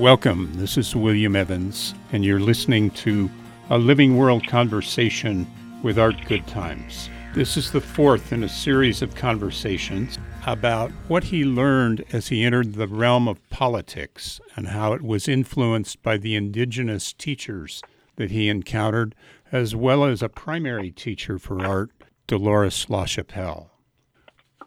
Welcome. 0.00 0.50
This 0.54 0.78
is 0.78 0.96
William 0.96 1.36
Evans, 1.36 1.94
and 2.10 2.24
you're 2.24 2.40
listening 2.40 2.88
to 2.92 3.28
a 3.68 3.76
Living 3.76 4.16
World 4.16 4.46
conversation 4.46 5.46
with 5.82 5.98
Art 5.98 6.16
Goodtimes. 6.26 7.10
This 7.34 7.58
is 7.58 7.70
the 7.70 7.82
fourth 7.82 8.32
in 8.32 8.42
a 8.42 8.48
series 8.48 9.02
of 9.02 9.14
conversations 9.14 10.18
about 10.46 10.90
what 11.08 11.24
he 11.24 11.44
learned 11.44 12.02
as 12.14 12.28
he 12.28 12.44
entered 12.44 12.72
the 12.72 12.88
realm 12.88 13.28
of 13.28 13.46
politics 13.50 14.40
and 14.56 14.68
how 14.68 14.94
it 14.94 15.02
was 15.02 15.28
influenced 15.28 16.02
by 16.02 16.16
the 16.16 16.34
indigenous 16.34 17.12
teachers 17.12 17.82
that 18.16 18.30
he 18.30 18.48
encountered, 18.48 19.14
as 19.52 19.76
well 19.76 20.04
as 20.04 20.22
a 20.22 20.30
primary 20.30 20.90
teacher 20.90 21.38
for 21.38 21.62
art, 21.62 21.90
Dolores 22.26 22.86
LaChapelle. 22.88 23.68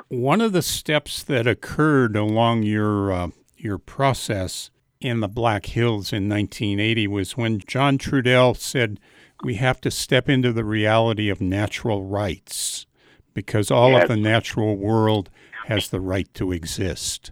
One 0.10 0.42
of 0.42 0.54
the 0.54 0.62
steps 0.62 1.24
that 1.24 1.48
occurred 1.48 2.16
along 2.16 2.62
your 2.62 3.12
uh, 3.12 3.30
your 3.58 3.80
process 3.80 4.70
in 5.04 5.20
the 5.20 5.28
Black 5.28 5.66
Hills 5.68 6.14
in 6.14 6.30
1980 6.30 7.08
was 7.08 7.38
when 7.38 7.60
John 7.60 7.98
Trudell 7.98 8.56
said 8.56 9.00
we 9.44 9.56
have 9.56 9.82
to 9.82 9.92
step 9.92 10.30
into 10.30 10.54
the 10.54 10.64
reality 10.64 11.30
of 11.30 11.42
natural 11.42 12.04
rights 12.04 12.86
because 13.34 13.72
all 13.72 13.92
yes. 13.92 14.04
of 14.04 14.10
the 14.10 14.18
natural 14.18 14.78
world 14.78 15.30
has 15.66 15.90
the 15.90 16.00
right 16.00 16.32
to 16.36 16.52
exist. 16.52 17.32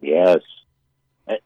Yes. 0.00 0.40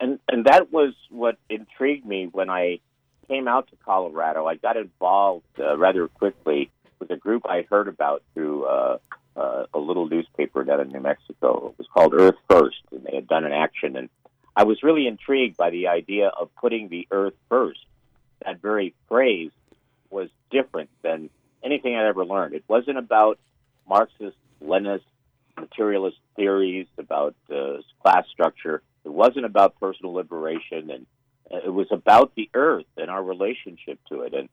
And 0.00 0.18
and 0.28 0.46
that 0.46 0.72
was 0.72 0.94
what 1.10 1.36
intrigued 1.50 2.06
me 2.06 2.28
when 2.30 2.48
I 2.48 2.80
came 3.28 3.48
out 3.48 3.68
to 3.68 3.76
Colorado. 3.84 4.46
I 4.46 4.56
got 4.56 4.76
involved 4.76 5.46
uh, 5.58 5.76
rather 5.76 6.08
quickly 6.08 6.70
with 6.98 7.10
a 7.10 7.16
group 7.16 7.42
I 7.46 7.66
heard 7.70 7.88
about 7.88 8.22
through 8.32 8.64
uh, 8.64 8.98
uh, 9.36 9.66
a 9.74 9.78
little 9.78 10.08
newspaper 10.08 10.64
down 10.64 10.80
in 10.80 10.88
New 10.88 11.00
Mexico. 11.00 11.68
It 11.68 11.78
was 11.78 11.86
called 11.92 12.14
Earth 12.14 12.36
First, 12.48 12.82
and 12.92 13.04
they 13.04 13.16
had 13.16 13.28
done 13.28 13.44
an 13.44 13.52
action. 13.52 13.96
And 13.96 14.08
I 14.56 14.64
was 14.64 14.82
really 14.82 15.06
intrigued 15.06 15.56
by 15.56 15.70
the 15.70 15.88
idea 15.88 16.28
of 16.28 16.54
putting 16.56 16.88
the 16.88 17.08
Earth 17.10 17.34
first. 17.48 17.80
That 18.44 18.60
very 18.60 18.94
phrase 19.08 19.50
was 20.10 20.28
different 20.50 20.90
than 21.02 21.30
anything 21.62 21.96
I'd 21.96 22.06
ever 22.06 22.24
learned. 22.24 22.54
It 22.54 22.64
wasn't 22.68 22.98
about 22.98 23.38
Marxist, 23.88 24.36
Leninist, 24.62 25.02
materialist 25.58 26.18
theories 26.36 26.86
about 26.98 27.34
uh, 27.50 27.78
class 28.02 28.26
structure. 28.30 28.82
It 29.04 29.12
wasn't 29.12 29.44
about 29.44 29.78
personal 29.80 30.12
liberation, 30.12 30.90
and 30.90 31.06
it 31.50 31.72
was 31.72 31.88
about 31.90 32.34
the 32.34 32.48
earth 32.54 32.86
and 32.96 33.10
our 33.10 33.22
relationship 33.22 33.98
to 34.08 34.22
it. 34.22 34.34
And 34.34 34.48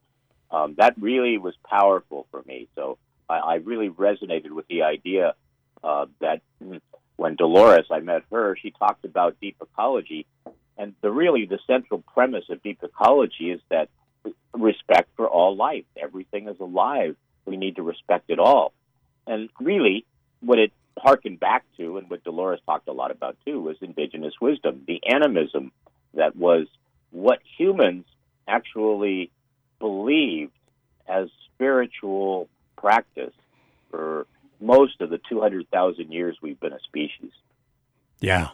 um, 0.51 0.75
that 0.77 0.95
really 0.99 1.37
was 1.37 1.55
powerful 1.67 2.27
for 2.31 2.43
me. 2.45 2.67
So 2.75 2.97
I, 3.29 3.37
I 3.37 3.53
really 3.55 3.89
resonated 3.89 4.51
with 4.51 4.67
the 4.67 4.83
idea 4.83 5.35
uh, 5.83 6.05
that 6.19 6.41
when 7.21 7.35
Dolores, 7.35 7.85
I 7.91 7.99
met 7.99 8.23
her, 8.31 8.57
she 8.59 8.71
talked 8.71 9.05
about 9.05 9.39
deep 9.39 9.55
ecology. 9.61 10.25
And 10.75 10.95
the 11.01 11.11
really 11.11 11.45
the 11.45 11.59
central 11.67 12.03
premise 12.15 12.45
of 12.49 12.63
deep 12.63 12.79
ecology 12.81 13.51
is 13.51 13.61
that 13.69 13.89
respect 14.53 15.07
for 15.15 15.29
all 15.29 15.55
life. 15.55 15.85
Everything 15.95 16.47
is 16.47 16.59
alive. 16.59 17.15
We 17.45 17.57
need 17.57 17.75
to 17.75 17.83
respect 17.83 18.31
it 18.31 18.39
all. 18.39 18.73
And 19.27 19.49
really, 19.59 20.03
what 20.39 20.57
it 20.57 20.71
harkened 20.97 21.39
back 21.39 21.63
to, 21.77 21.99
and 21.99 22.09
what 22.09 22.23
Dolores 22.23 22.59
talked 22.65 22.87
a 22.87 22.91
lot 22.91 23.11
about 23.11 23.37
too, 23.45 23.61
was 23.61 23.77
indigenous 23.81 24.33
wisdom, 24.41 24.81
the 24.87 24.99
animism 25.07 25.71
that 26.15 26.35
was 26.35 26.65
what 27.11 27.37
humans 27.55 28.05
actually 28.47 29.29
believed 29.79 30.57
as 31.07 31.29
spiritual 31.53 32.49
practice 32.77 33.33
for 33.91 34.25
most 34.61 35.01
of 35.01 35.09
the 35.09 35.19
200,000 35.29 36.11
years 36.11 36.37
we've 36.41 36.59
been 36.59 36.73
a 36.73 36.79
species. 36.79 37.31
Yeah. 38.19 38.49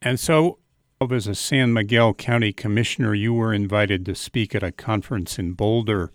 And 0.00 0.20
so, 0.20 0.58
as 1.10 1.26
a 1.26 1.34
San 1.34 1.72
Miguel 1.72 2.14
County 2.14 2.52
Commissioner, 2.52 3.14
you 3.14 3.34
were 3.34 3.52
invited 3.52 4.04
to 4.06 4.14
speak 4.14 4.54
at 4.54 4.62
a 4.62 4.70
conference 4.70 5.38
in 5.38 5.52
Boulder 5.54 6.12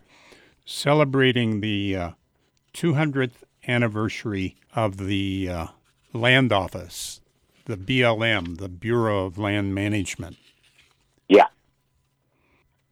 celebrating 0.66 1.62
the 1.62 1.96
uh, 1.96 2.12
200th 2.74 3.44
anniversary 3.68 4.58
of 4.76 4.98
the 4.98 5.50
uh, 5.50 5.68
Land 6.14 6.52
Office, 6.52 7.22
the 7.66 7.78
BLM, 7.78 8.58
the 8.58 8.70
Bureau 8.70 9.26
of 9.26 9.38
Land 9.38 9.74
Management. 9.74 10.38
Yeah. 11.28 11.46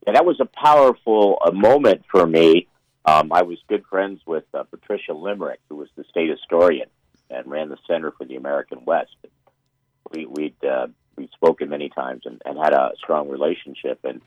And 0.07 0.15
that 0.15 0.25
was 0.25 0.39
a 0.39 0.45
powerful 0.45 1.37
uh, 1.45 1.51
moment 1.51 2.03
for 2.09 2.25
me. 2.25 2.67
Um, 3.05 3.31
I 3.31 3.43
was 3.43 3.57
good 3.67 3.85
friends 3.85 4.21
with 4.25 4.45
uh, 4.53 4.63
Patricia 4.63 5.13
Limerick, 5.13 5.59
who 5.69 5.75
was 5.75 5.89
the 5.95 6.03
state 6.09 6.29
historian 6.29 6.87
and 7.29 7.45
ran 7.47 7.69
the 7.69 7.77
Center 7.87 8.11
for 8.11 8.25
the 8.25 8.35
American 8.35 8.83
West. 8.85 9.15
We, 10.11 10.25
we'd 10.25 10.63
uh, 10.63 10.87
we'd 11.15 11.31
spoken 11.31 11.69
many 11.69 11.89
times 11.89 12.23
and, 12.25 12.41
and 12.45 12.57
had 12.57 12.73
a 12.73 12.91
strong 12.97 13.29
relationship, 13.29 13.99
and 14.03 14.21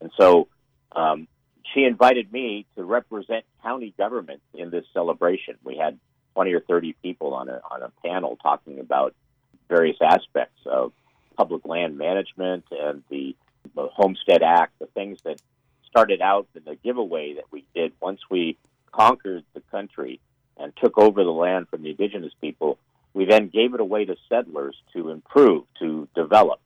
and 0.00 0.10
so 0.18 0.48
um, 0.94 1.28
she 1.74 1.84
invited 1.84 2.32
me 2.32 2.66
to 2.76 2.84
represent 2.84 3.44
county 3.62 3.94
government 3.96 4.40
in 4.54 4.70
this 4.70 4.84
celebration. 4.92 5.56
We 5.64 5.76
had 5.76 5.98
20 6.34 6.52
or 6.52 6.60
30 6.60 6.94
people 7.02 7.34
on 7.34 7.48
a, 7.48 7.60
on 7.70 7.82
a 7.82 7.90
panel 8.04 8.36
talking 8.42 8.78
about 8.78 9.14
various 9.68 9.96
aspects 10.02 10.60
of 10.66 10.92
public 11.36 11.66
land 11.66 11.98
management 11.98 12.64
and 12.70 13.02
the, 13.10 13.34
the 13.74 13.88
Homestead 13.92 14.42
Act, 14.42 14.78
the 14.78 14.86
things 14.86 15.18
that 15.24 15.40
started 15.96 16.20
out 16.20 16.46
in 16.54 16.62
the 16.66 16.76
giveaway 16.84 17.32
that 17.32 17.44
we 17.50 17.64
did 17.74 17.90
once 18.02 18.20
we 18.30 18.58
conquered 18.92 19.42
the 19.54 19.62
country 19.70 20.20
and 20.58 20.74
took 20.76 20.98
over 20.98 21.24
the 21.24 21.30
land 21.30 21.66
from 21.70 21.82
the 21.82 21.88
indigenous 21.88 22.34
people. 22.38 22.76
We 23.14 23.24
then 23.24 23.48
gave 23.48 23.72
it 23.72 23.80
away 23.80 24.04
to 24.04 24.14
settlers 24.28 24.76
to 24.92 25.08
improve, 25.08 25.64
to 25.78 26.06
develop, 26.14 26.60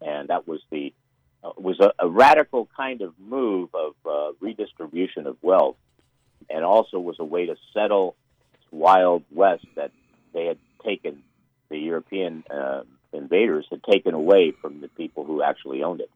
and 0.00 0.28
that 0.28 0.46
was 0.46 0.60
the 0.70 0.94
uh, 1.42 1.50
was 1.58 1.80
a, 1.80 1.90
a, 1.98 2.08
radical 2.08 2.68
kind 2.76 3.02
of 3.02 3.12
move 3.18 3.70
of 3.74 3.94
uh, 4.08 4.32
redistribution 4.40 5.26
of 5.26 5.36
wealth, 5.42 5.76
and 6.48 6.64
also 6.64 7.00
was 7.00 7.16
a 7.18 7.24
way 7.24 7.46
to 7.46 7.56
settle 7.74 8.14
wild 8.70 9.24
west 9.32 9.66
that 9.74 9.90
they 10.32 10.44
had 10.44 10.58
taken 10.84 11.24
the 11.70 11.78
European 11.78 12.44
uh, 12.48 12.82
invaders 13.12 13.66
had 13.68 13.82
taken 13.82 14.14
away 14.14 14.52
from 14.52 14.80
the 14.80 14.88
people 14.88 15.24
who 15.24 15.42
actually 15.42 15.82
owned 15.82 16.00
it. 16.00 16.10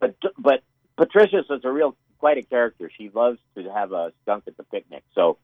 But 0.00 0.16
but 0.36 0.60
Patricia 0.96 1.38
is 1.38 1.60
a 1.64 1.70
real 1.70 1.96
quite 2.18 2.38
a 2.38 2.42
character. 2.42 2.90
She 2.96 3.10
loves 3.10 3.38
to 3.56 3.70
have 3.70 3.92
a 3.92 4.12
skunk 4.22 4.44
at 4.46 4.56
the 4.56 4.62
picnic. 4.64 5.02
So 5.14 5.38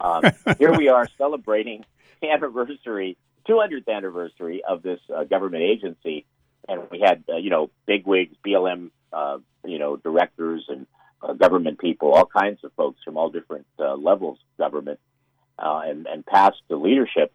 um, 0.00 0.22
here 0.58 0.76
we 0.76 0.88
are 0.88 1.08
celebrating 1.18 1.84
the 2.20 2.30
anniversary, 2.30 3.16
200th 3.48 3.88
anniversary 3.88 4.62
of 4.62 4.82
this 4.82 5.00
uh, 5.14 5.24
government 5.24 5.62
agency, 5.62 6.26
and 6.68 6.82
we 6.90 7.00
had 7.00 7.24
uh, 7.28 7.36
you 7.36 7.50
know 7.50 7.70
bigwigs, 7.86 8.36
BLM, 8.46 8.90
uh, 9.12 9.38
you 9.64 9.78
know 9.78 9.96
directors 9.96 10.64
and 10.68 10.86
uh, 11.22 11.32
government 11.32 11.78
people, 11.78 12.12
all 12.12 12.26
kinds 12.26 12.62
of 12.64 12.72
folks 12.74 13.00
from 13.04 13.16
all 13.16 13.30
different 13.30 13.66
uh, 13.78 13.94
levels 13.94 14.38
of 14.38 14.64
government, 14.64 15.00
uh, 15.58 15.82
and 15.84 16.06
and 16.06 16.24
past 16.24 16.56
the 16.68 16.76
leadership. 16.76 17.32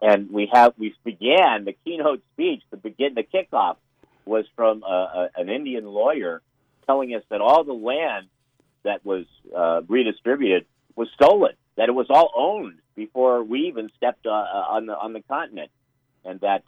And 0.00 0.30
we 0.30 0.48
have 0.52 0.74
we 0.78 0.94
began 1.04 1.64
the 1.64 1.74
keynote 1.84 2.22
speech, 2.32 2.62
the 2.70 2.76
begin 2.76 3.14
the 3.14 3.24
kickoff 3.24 3.76
was 4.24 4.44
from 4.54 4.84
an 4.86 5.48
Indian 5.48 5.86
lawyer 5.86 6.42
telling 6.88 7.14
us 7.14 7.22
that 7.30 7.40
all 7.40 7.62
the 7.64 7.72
land 7.72 8.26
that 8.82 9.04
was 9.04 9.26
redistributed 9.88 10.66
was 10.96 11.08
stolen, 11.14 11.52
that 11.76 11.88
it 11.88 11.92
was 11.92 12.06
all 12.10 12.32
owned 12.34 12.78
before 12.96 13.44
we 13.44 13.68
even 13.68 13.90
stepped 13.96 14.26
on 14.26 14.86
the 14.86 14.96
on 14.96 15.12
the 15.12 15.22
continent, 15.28 15.70
and 16.24 16.40
that 16.40 16.64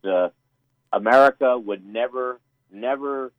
America 0.93 1.59
would 1.59 1.85
never, 1.85 2.41
never 2.73 3.33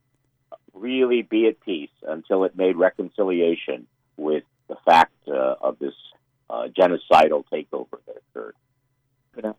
really 0.74 1.22
be 1.22 1.46
at 1.48 1.60
peace 1.60 1.90
until 2.06 2.44
it 2.44 2.56
made 2.56 2.76
reconciliation 2.76 3.86
with 4.16 4.44
the 4.68 4.76
fact 4.84 5.12
uh, 5.28 5.54
of 5.60 5.78
this 5.78 5.94
uh, 6.48 6.68
genocidal 6.78 7.44
takeover 7.52 7.98
that 8.06 8.16
occurred. 8.30 8.54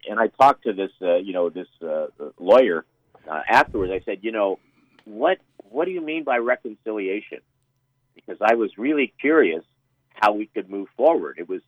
And 0.07 0.19
I 0.19 0.27
talked 0.27 0.63
to 0.63 0.73
this, 0.73 0.91
uh, 1.01 1.15
you 1.15 1.33
know, 1.33 1.49
this 1.49 1.67
uh, 1.81 2.07
lawyer 2.39 2.85
uh, 3.29 3.41
afterwards. 3.49 3.91
I 3.91 4.01
said, 4.05 4.19
you 4.21 4.31
know, 4.31 4.59
what 5.05 5.39
what 5.73 5.85
do 5.85 5.91
you 5.91 6.01
mean 6.01 6.23
by 6.23 6.37
reconciliation? 6.37 7.39
Because 8.15 8.37
I 8.41 8.53
was 8.55 8.77
really 8.77 9.13
curious 9.19 9.63
how 10.13 10.33
we 10.33 10.45
could 10.45 10.69
move 10.69 10.87
forward. 10.95 11.37
It 11.39 11.49
was 11.49 11.61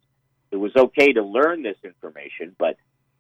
it 0.51 0.57
was 0.57 0.71
okay 0.75 1.11
to 1.13 1.23
learn 1.23 1.63
this 1.63 1.77
information, 1.83 2.55
but 2.57 2.77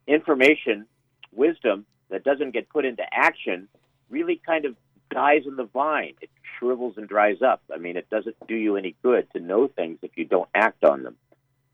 information, 0.07 0.85
wisdom 1.33 1.85
that 2.09 2.23
doesn't 2.23 2.51
get 2.51 2.69
put 2.69 2.85
into 2.85 3.03
action 3.11 3.67
really 4.09 4.39
kind 4.45 4.65
of 4.65 4.75
dies 5.09 5.41
in 5.47 5.55
the 5.55 5.65
vine. 5.65 6.13
It 6.21 6.29
shrivels 6.59 6.97
and 6.97 7.09
dries 7.09 7.41
up. 7.41 7.63
I 7.73 7.77
mean, 7.77 7.97
it 7.97 8.09
doesn't 8.09 8.35
do 8.47 8.55
you 8.55 8.77
any 8.77 8.95
good 9.01 9.27
to 9.33 9.39
know 9.39 9.67
things 9.67 9.97
if 10.03 10.11
you 10.15 10.25
don't 10.25 10.49
act 10.53 10.83
on 10.83 11.03
them. 11.03 11.15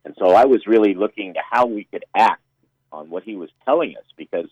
And 0.06 0.16
so 0.18 0.32
I 0.32 0.46
was 0.46 0.66
really 0.66 0.94
looking 0.96 1.34
to 1.34 1.42
how 1.48 1.66
we 1.66 1.84
could 1.84 2.06
act 2.16 2.42
on 2.92 3.10
what 3.10 3.24
he 3.24 3.36
was 3.36 3.50
telling 3.66 3.96
us 3.98 4.06
because 4.18 4.48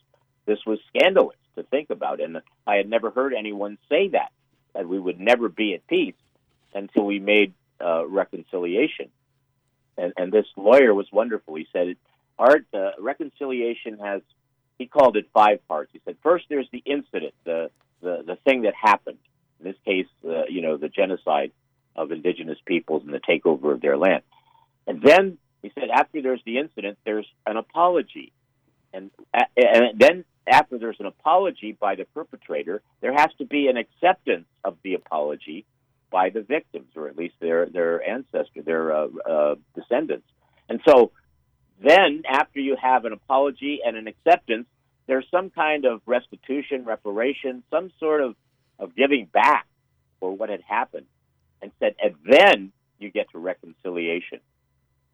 this 0.45 0.59
was 0.67 0.79
scandalous 0.89 1.37
to 1.55 1.63
think 1.63 1.89
about. 1.89 2.21
And 2.21 2.41
I 2.67 2.75
had 2.75 2.89
never 2.89 3.09
heard 3.09 3.33
anyone 3.33 3.77
say 3.89 4.09
that, 4.09 4.31
that 4.73 4.87
we 4.87 4.99
would 4.99 5.19
never 5.19 5.49
be 5.49 5.73
at 5.73 5.85
peace 5.87 6.15
until 6.73 7.05
we 7.05 7.19
made 7.19 7.53
uh, 7.83 8.05
reconciliation. 8.07 9.09
And, 9.97 10.13
and 10.17 10.31
this 10.31 10.45
lawyer 10.55 10.93
was 10.93 11.07
wonderful. 11.11 11.55
He 11.55 11.67
said, 11.73 11.95
Art, 12.37 12.65
uh, 12.73 12.91
reconciliation 12.99 13.97
has 13.99 14.21
he 14.77 14.85
called 14.85 15.17
it 15.17 15.27
five 15.33 15.67
parts. 15.67 15.91
He 15.91 15.99
said, 16.05 16.15
first, 16.23 16.45
there's 16.49 16.69
the 16.71 16.81
incident, 16.85 17.33
the, 17.43 17.69
the, 18.01 18.23
the 18.25 18.37
thing 18.37 18.61
that 18.61 18.73
happened. 18.73 19.17
In 19.59 19.65
this 19.65 19.75
case, 19.85 20.07
uh, 20.25 20.45
you 20.49 20.61
know, 20.61 20.77
the 20.77 20.87
genocide 20.87 21.51
of 21.97 22.13
indigenous 22.13 22.57
peoples 22.65 23.03
and 23.03 23.13
the 23.13 23.19
takeover 23.19 23.73
of 23.73 23.81
their 23.81 23.97
land. 23.97 24.23
And 24.87 25.01
then 25.01 25.37
he 25.61 25.71
said, 25.75 25.89
after 25.93 26.21
there's 26.21 26.41
the 26.45 26.59
incident, 26.59 26.97
there's 27.03 27.27
an 27.45 27.57
apology, 27.57 28.31
and 28.93 29.11
and 29.55 29.99
then 29.99 30.25
after 30.47 30.77
there's 30.77 30.99
an 30.99 31.05
apology 31.05 31.77
by 31.79 31.95
the 31.95 32.05
perpetrator, 32.05 32.81
there 33.01 33.13
has 33.13 33.29
to 33.37 33.45
be 33.45 33.67
an 33.67 33.77
acceptance 33.77 34.47
of 34.63 34.77
the 34.83 34.95
apology 34.95 35.65
by 36.11 36.29
the 36.29 36.41
victims, 36.41 36.87
or 36.95 37.07
at 37.07 37.15
least 37.15 37.35
their 37.39 37.67
their 37.67 38.07
ancestor, 38.07 38.61
their 38.63 38.91
uh, 38.91 39.07
uh, 39.29 39.55
descendants. 39.75 40.27
And 40.67 40.81
so, 40.87 41.11
then 41.83 42.23
after 42.29 42.59
you 42.59 42.75
have 42.81 43.05
an 43.05 43.13
apology 43.13 43.79
and 43.85 43.95
an 43.95 44.07
acceptance, 44.07 44.67
there's 45.07 45.25
some 45.31 45.49
kind 45.49 45.85
of 45.85 46.01
restitution, 46.05 46.85
reparation, 46.85 47.63
some 47.69 47.91
sort 47.99 48.21
of 48.21 48.35
of 48.79 48.95
giving 48.95 49.25
back 49.25 49.67
for 50.19 50.35
what 50.35 50.49
had 50.49 50.61
happened, 50.61 51.05
and 51.61 51.71
said, 51.79 51.95
and 52.01 52.15
then 52.25 52.71
you 52.97 53.09
get 53.09 53.29
to 53.31 53.39
reconciliation. 53.39 54.39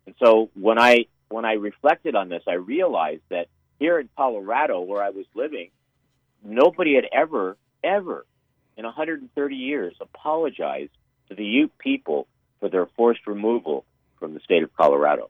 And 0.05 0.15
so 0.23 0.49
when 0.53 0.79
I 0.79 1.05
when 1.29 1.45
I 1.45 1.53
reflected 1.53 2.15
on 2.15 2.29
this, 2.29 2.43
I 2.47 2.53
realized 2.53 3.23
that 3.29 3.47
here 3.79 3.99
in 3.99 4.09
Colorado, 4.15 4.81
where 4.81 5.03
I 5.03 5.09
was 5.09 5.25
living, 5.33 5.69
nobody 6.43 6.95
had 6.95 7.05
ever, 7.11 7.57
ever 7.83 8.25
in 8.77 8.85
130 8.85 9.55
years 9.55 9.95
apologized 9.99 10.91
to 11.29 11.35
the 11.35 11.43
Ute 11.43 11.77
people 11.77 12.27
for 12.59 12.69
their 12.69 12.85
forced 12.85 13.25
removal 13.27 13.85
from 14.19 14.33
the 14.33 14.39
state 14.39 14.63
of 14.63 14.73
Colorado. 14.75 15.29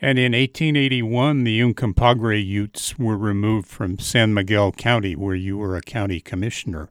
And 0.00 0.18
in 0.18 0.32
1881, 0.32 1.44
the 1.44 1.60
Uncompahgre 1.60 2.44
Utes 2.44 2.98
were 2.98 3.16
removed 3.16 3.68
from 3.68 3.98
San 3.98 4.34
Miguel 4.34 4.72
County, 4.72 5.14
where 5.16 5.36
you 5.36 5.56
were 5.56 5.76
a 5.76 5.80
county 5.80 6.20
commissioner. 6.20 6.90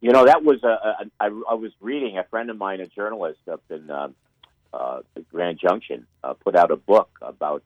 You 0.00 0.10
know, 0.10 0.24
that 0.24 0.42
was 0.42 0.64
a, 0.64 0.66
a 0.66 0.94
I, 1.20 1.26
I 1.26 1.54
was 1.54 1.70
reading 1.80 2.18
a 2.18 2.24
friend 2.24 2.50
of 2.50 2.56
mine, 2.56 2.80
a 2.80 2.88
journalist 2.88 3.40
up 3.50 3.62
in 3.70 3.88
uh, 3.90 4.08
uh, 4.72 5.00
Grand 5.30 5.60
Junction, 5.60 6.06
uh, 6.24 6.32
put 6.34 6.56
out 6.56 6.70
a 6.70 6.76
book 6.76 7.10
about. 7.20 7.62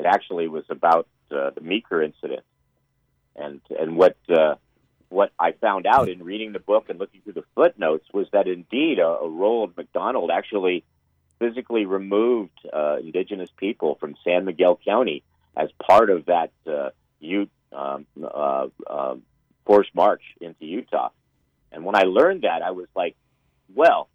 It 0.00 0.06
actually 0.06 0.48
was 0.48 0.64
about 0.70 1.06
uh, 1.30 1.50
the 1.50 1.60
Meeker 1.60 2.02
incident, 2.02 2.42
and 3.36 3.60
and 3.78 3.96
what 3.96 4.16
uh, 4.30 4.54
what 5.10 5.30
I 5.38 5.52
found 5.52 5.86
out 5.86 6.08
in 6.08 6.24
reading 6.24 6.52
the 6.52 6.58
book 6.58 6.88
and 6.88 6.98
looking 6.98 7.20
through 7.20 7.34
the 7.34 7.44
footnotes 7.54 8.06
was 8.14 8.26
that 8.32 8.48
indeed 8.48 8.98
a, 8.98 9.06
a 9.06 9.28
Roland 9.28 9.74
McDonald 9.76 10.30
actually 10.30 10.84
physically 11.38 11.84
removed 11.84 12.58
uh, 12.72 12.96
indigenous 12.96 13.50
people 13.58 13.96
from 14.00 14.14
San 14.24 14.46
Miguel 14.46 14.80
County 14.82 15.22
as 15.54 15.68
part 15.86 16.08
of 16.08 16.26
that 16.26 16.50
uh, 16.66 16.90
Ute 17.18 17.50
um, 17.72 18.06
uh, 18.22 18.68
uh, 18.86 19.16
forced 19.66 19.94
march 19.94 20.22
into 20.40 20.64
Utah. 20.64 21.10
And 21.72 21.84
when 21.84 21.94
I 21.94 22.04
learned 22.04 22.42
that, 22.42 22.62
I 22.62 22.70
was 22.70 22.88
like, 22.96 23.16
well, 23.74 24.08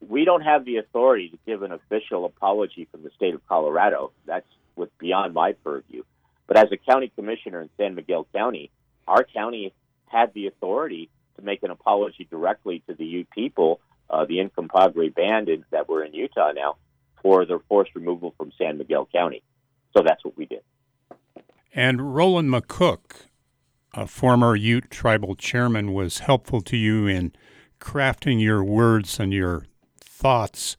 we 0.00 0.24
don't 0.24 0.42
have 0.42 0.64
the 0.64 0.76
authority 0.76 1.28
to 1.28 1.38
give 1.46 1.62
an 1.62 1.72
official 1.72 2.24
apology 2.24 2.88
from 2.90 3.02
the 3.02 3.10
state 3.16 3.34
of 3.34 3.46
Colorado. 3.46 4.12
That's 4.24 4.46
what's 4.80 4.92
beyond 4.98 5.34
my 5.34 5.52
purview. 5.52 6.02
But 6.48 6.56
as 6.56 6.72
a 6.72 6.76
county 6.76 7.12
commissioner 7.14 7.60
in 7.62 7.70
San 7.76 7.94
Miguel 7.94 8.26
County, 8.34 8.70
our 9.06 9.22
county 9.22 9.72
had 10.06 10.34
the 10.34 10.48
authority 10.48 11.08
to 11.36 11.42
make 11.42 11.62
an 11.62 11.70
apology 11.70 12.26
directly 12.28 12.82
to 12.88 12.94
the 12.94 13.04
Ute 13.04 13.30
people, 13.30 13.80
uh, 14.08 14.24
the 14.24 14.38
Uncompahgre 14.38 15.14
band 15.14 15.48
in, 15.48 15.64
that 15.70 15.88
were 15.88 16.02
in 16.02 16.12
Utah 16.12 16.50
now, 16.52 16.76
for 17.22 17.44
their 17.44 17.60
forced 17.68 17.94
removal 17.94 18.34
from 18.36 18.50
San 18.58 18.78
Miguel 18.78 19.08
County. 19.12 19.42
So 19.96 20.02
that's 20.04 20.24
what 20.24 20.36
we 20.36 20.46
did. 20.46 20.62
And 21.72 22.14
Roland 22.14 22.50
McCook, 22.50 23.26
a 23.94 24.06
former 24.06 24.56
Ute 24.56 24.90
tribal 24.90 25.36
chairman, 25.36 25.92
was 25.92 26.18
helpful 26.18 26.62
to 26.62 26.76
you 26.76 27.06
in 27.06 27.32
crafting 27.80 28.42
your 28.42 28.64
words 28.64 29.20
and 29.20 29.32
your 29.32 29.66
thoughts 30.00 30.76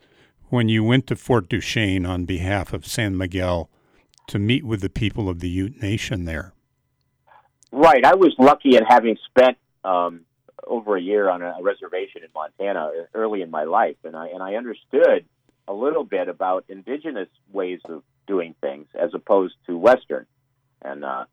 when 0.49 0.67
you 0.67 0.83
went 0.83 1.07
to 1.07 1.15
Fort 1.15 1.47
Duchesne 1.47 2.05
on 2.05 2.25
behalf 2.25 2.73
of 2.73 2.85
San 2.85 3.17
Miguel 3.17 3.69
to 4.31 4.39
meet 4.39 4.63
with 4.63 4.81
the 4.81 4.89
people 4.89 5.29
of 5.29 5.39
the 5.39 5.49
Ute 5.49 5.81
Nation 5.81 6.25
there. 6.25 6.53
Right. 7.71 8.03
I 8.03 8.15
was 8.15 8.33
lucky 8.39 8.75
in 8.75 8.83
having 8.83 9.17
spent 9.25 9.57
um, 9.83 10.21
over 10.65 10.95
a 10.95 11.01
year 11.01 11.29
on 11.29 11.41
a 11.41 11.55
reservation 11.61 12.23
in 12.23 12.29
Montana 12.33 12.91
early 13.13 13.41
in 13.41 13.51
my 13.51 13.63
life, 13.63 13.97
and 14.03 14.15
I 14.15 14.27
and 14.27 14.41
I 14.41 14.55
understood 14.55 15.25
a 15.67 15.73
little 15.73 16.03
bit 16.03 16.27
about 16.27 16.65
indigenous 16.69 17.29
ways 17.51 17.79
of 17.85 18.03
doing 18.27 18.55
things 18.61 18.87
as 18.93 19.11
opposed 19.13 19.55
to 19.67 19.77
Western. 19.77 20.25
And 20.81 21.05
uh, 21.05 21.25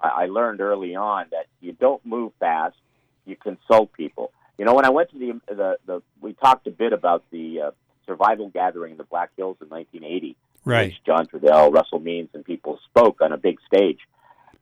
I, 0.00 0.26
learned 0.26 0.60
early 0.60 0.96
on 0.96 1.26
that 1.30 1.46
you 1.60 1.72
don't 1.72 2.04
move 2.04 2.32
fast; 2.40 2.76
you 3.24 3.36
consult 3.36 3.92
people. 3.92 4.32
You 4.58 4.64
know, 4.64 4.74
when 4.74 4.84
I 4.84 4.90
went 4.90 5.10
to 5.10 5.18
the 5.18 5.40
the, 5.54 5.78
the 5.86 6.02
we 6.20 6.32
talked 6.32 6.66
a 6.66 6.70
bit 6.70 6.92
about 6.92 7.24
the 7.30 7.60
uh, 7.60 7.70
survival 8.06 8.48
gathering 8.48 8.92
in 8.92 8.98
the 8.98 9.04
Black 9.04 9.30
Hills 9.36 9.56
in 9.60 9.68
1980, 9.68 10.36
right? 10.66 10.88
Which 10.88 11.04
John 11.06 11.26
Trudell, 11.26 11.72
Russell 11.72 12.00
Means, 12.00 12.28
and 12.34 12.44
people 12.44 12.78
spoke 12.90 13.22
on 13.22 13.32
a 13.32 13.38
big 13.38 13.58
stage. 13.66 14.00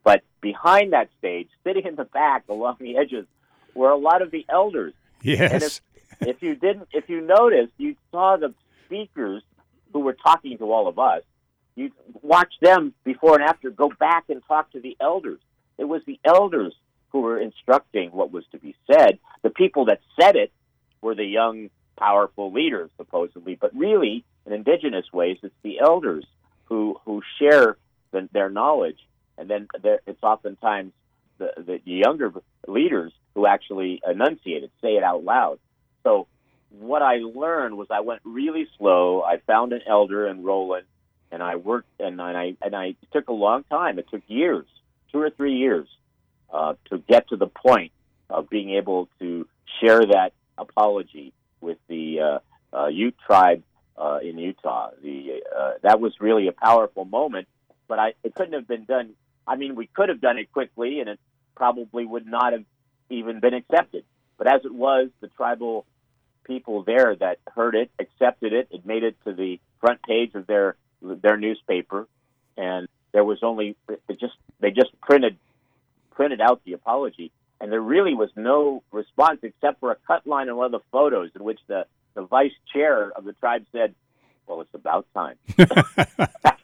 But 0.04 0.22
behind 0.40 0.92
that 0.92 1.08
stage, 1.18 1.48
sitting 1.64 1.86
in 1.86 1.96
the 1.96 2.04
back 2.04 2.44
along 2.48 2.76
the 2.78 2.96
edges, 2.96 3.26
were 3.74 3.90
a 3.90 3.96
lot 3.96 4.22
of 4.22 4.30
the 4.30 4.46
elders. 4.48 4.92
Yes. 5.22 5.52
And 5.52 5.62
if, 5.62 5.80
if 6.36 6.42
you 6.42 6.54
didn't, 6.54 6.88
if 6.92 7.08
you 7.08 7.20
noticed, 7.22 7.72
you 7.78 7.96
saw 8.12 8.36
the 8.36 8.54
speakers 8.86 9.42
who 9.92 10.00
were 10.00 10.12
talking 10.12 10.58
to 10.58 10.70
all 10.70 10.86
of 10.86 10.98
us. 10.98 11.22
You 11.74 11.90
watch 12.22 12.52
them 12.60 12.94
before 13.02 13.34
and 13.34 13.42
after 13.42 13.70
go 13.70 13.90
back 13.98 14.24
and 14.28 14.42
talk 14.46 14.70
to 14.72 14.80
the 14.80 14.96
elders. 15.00 15.40
It 15.78 15.84
was 15.84 16.02
the 16.06 16.20
elders 16.24 16.74
who 17.08 17.20
were 17.20 17.40
instructing 17.40 18.10
what 18.10 18.30
was 18.30 18.44
to 18.52 18.58
be 18.58 18.76
said. 18.90 19.18
The 19.42 19.50
people 19.50 19.86
that 19.86 20.00
said 20.20 20.36
it 20.36 20.52
were 21.00 21.14
the 21.14 21.24
young, 21.24 21.70
powerful 21.96 22.52
leaders, 22.52 22.90
supposedly, 22.96 23.56
but 23.60 23.74
really, 23.74 24.24
in 24.46 24.52
indigenous 24.52 25.06
ways, 25.12 25.38
it's 25.42 25.54
the 25.62 25.80
elders 25.80 26.24
who 26.66 27.00
who 27.04 27.22
share 27.38 27.76
the, 28.12 28.28
their 28.32 28.50
knowledge 28.50 28.98
and 29.36 29.48
then 29.48 29.68
it's 30.06 30.22
oftentimes 30.22 30.92
the, 31.38 31.52
the 31.56 31.80
younger 31.84 32.32
leaders 32.66 33.12
who 33.34 33.46
actually 33.46 34.00
enunciate 34.08 34.62
it, 34.62 34.70
say 34.80 34.96
it 34.96 35.02
out 35.02 35.24
loud. 35.24 35.58
So 36.04 36.26
what 36.70 37.02
I 37.02 37.16
learned 37.16 37.76
was 37.76 37.88
I 37.90 38.00
went 38.00 38.20
really 38.24 38.68
slow. 38.78 39.22
I 39.22 39.38
found 39.46 39.72
an 39.72 39.80
elder 39.86 40.28
in 40.28 40.44
Roland, 40.44 40.86
and 41.32 41.42
I 41.42 41.56
worked, 41.56 41.88
and 41.98 42.20
I 42.20 42.54
and 42.62 42.76
I 42.76 42.94
took 43.12 43.28
a 43.28 43.32
long 43.32 43.64
time. 43.64 43.98
It 43.98 44.06
took 44.10 44.22
years, 44.28 44.66
two 45.10 45.20
or 45.20 45.30
three 45.30 45.56
years, 45.56 45.88
uh, 46.52 46.74
to 46.90 46.98
get 46.98 47.28
to 47.28 47.36
the 47.36 47.48
point 47.48 47.92
of 48.30 48.48
being 48.48 48.70
able 48.70 49.08
to 49.18 49.48
share 49.80 50.00
that 50.00 50.32
apology 50.56 51.32
with 51.60 51.78
the 51.88 52.20
uh, 52.20 52.76
uh, 52.76 52.86
Ute 52.86 53.16
tribe 53.26 53.62
uh, 53.96 54.18
in 54.22 54.38
Utah. 54.38 54.90
The 55.02 55.42
uh, 55.56 55.72
that 55.82 56.00
was 56.00 56.14
really 56.20 56.48
a 56.48 56.52
powerful 56.52 57.04
moment, 57.04 57.48
but 57.88 57.98
I 57.98 58.14
it 58.22 58.34
couldn't 58.34 58.54
have 58.54 58.68
been 58.68 58.84
done 58.84 59.14
I 59.46 59.56
mean, 59.56 59.74
we 59.74 59.86
could 59.86 60.08
have 60.08 60.20
done 60.20 60.38
it 60.38 60.52
quickly, 60.52 61.00
and 61.00 61.08
it 61.08 61.20
probably 61.54 62.04
would 62.04 62.26
not 62.26 62.52
have 62.52 62.64
even 63.10 63.40
been 63.40 63.54
accepted. 63.54 64.04
But 64.38 64.46
as 64.46 64.64
it 64.64 64.74
was, 64.74 65.10
the 65.20 65.28
tribal 65.28 65.86
people 66.44 66.82
there 66.82 67.14
that 67.16 67.38
heard 67.54 67.74
it 67.74 67.90
accepted 67.98 68.52
it. 68.52 68.68
It 68.70 68.84
made 68.84 69.02
it 69.02 69.16
to 69.24 69.32
the 69.32 69.60
front 69.80 70.02
page 70.02 70.34
of 70.34 70.46
their 70.46 70.76
their 71.02 71.36
newspaper, 71.36 72.08
and 72.56 72.88
there 73.12 73.24
was 73.24 73.38
only 73.42 73.76
it 73.88 74.18
just 74.18 74.34
they 74.60 74.70
just 74.70 74.98
printed 75.00 75.36
printed 76.10 76.40
out 76.40 76.62
the 76.64 76.72
apology, 76.72 77.30
and 77.60 77.70
there 77.70 77.80
really 77.80 78.14
was 78.14 78.30
no 78.36 78.82
response 78.90 79.40
except 79.42 79.80
for 79.80 79.92
a 79.92 79.96
cut 80.06 80.26
line 80.26 80.48
in 80.48 80.56
one 80.56 80.66
of 80.66 80.72
the 80.72 80.84
photos 80.90 81.30
in 81.34 81.44
which 81.44 81.60
the 81.66 81.86
the 82.14 82.22
vice 82.22 82.52
chair 82.72 83.10
of 83.16 83.24
the 83.24 83.32
tribe 83.34 83.64
said, 83.72 83.94
"Well, 84.46 84.60
it's 84.60 84.74
about 84.74 85.06
time." 85.14 85.36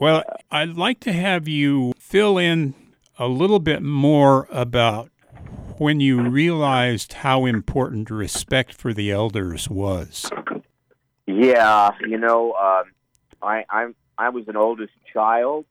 Well, 0.00 0.24
I'd 0.50 0.78
like 0.78 0.98
to 1.00 1.12
have 1.12 1.46
you 1.46 1.92
fill 1.98 2.38
in 2.38 2.72
a 3.18 3.28
little 3.28 3.58
bit 3.58 3.82
more 3.82 4.48
about 4.50 5.10
when 5.76 6.00
you 6.00 6.22
realized 6.22 7.12
how 7.12 7.44
important 7.44 8.10
respect 8.10 8.72
for 8.72 8.94
the 8.94 9.10
elders 9.12 9.68
was. 9.68 10.30
Yeah, 11.26 11.90
you 12.08 12.16
know, 12.16 12.54
um, 12.54 12.84
I 13.42 13.66
I'm 13.68 13.94
I 14.16 14.30
was 14.30 14.48
an 14.48 14.56
oldest 14.56 14.94
child, 15.12 15.66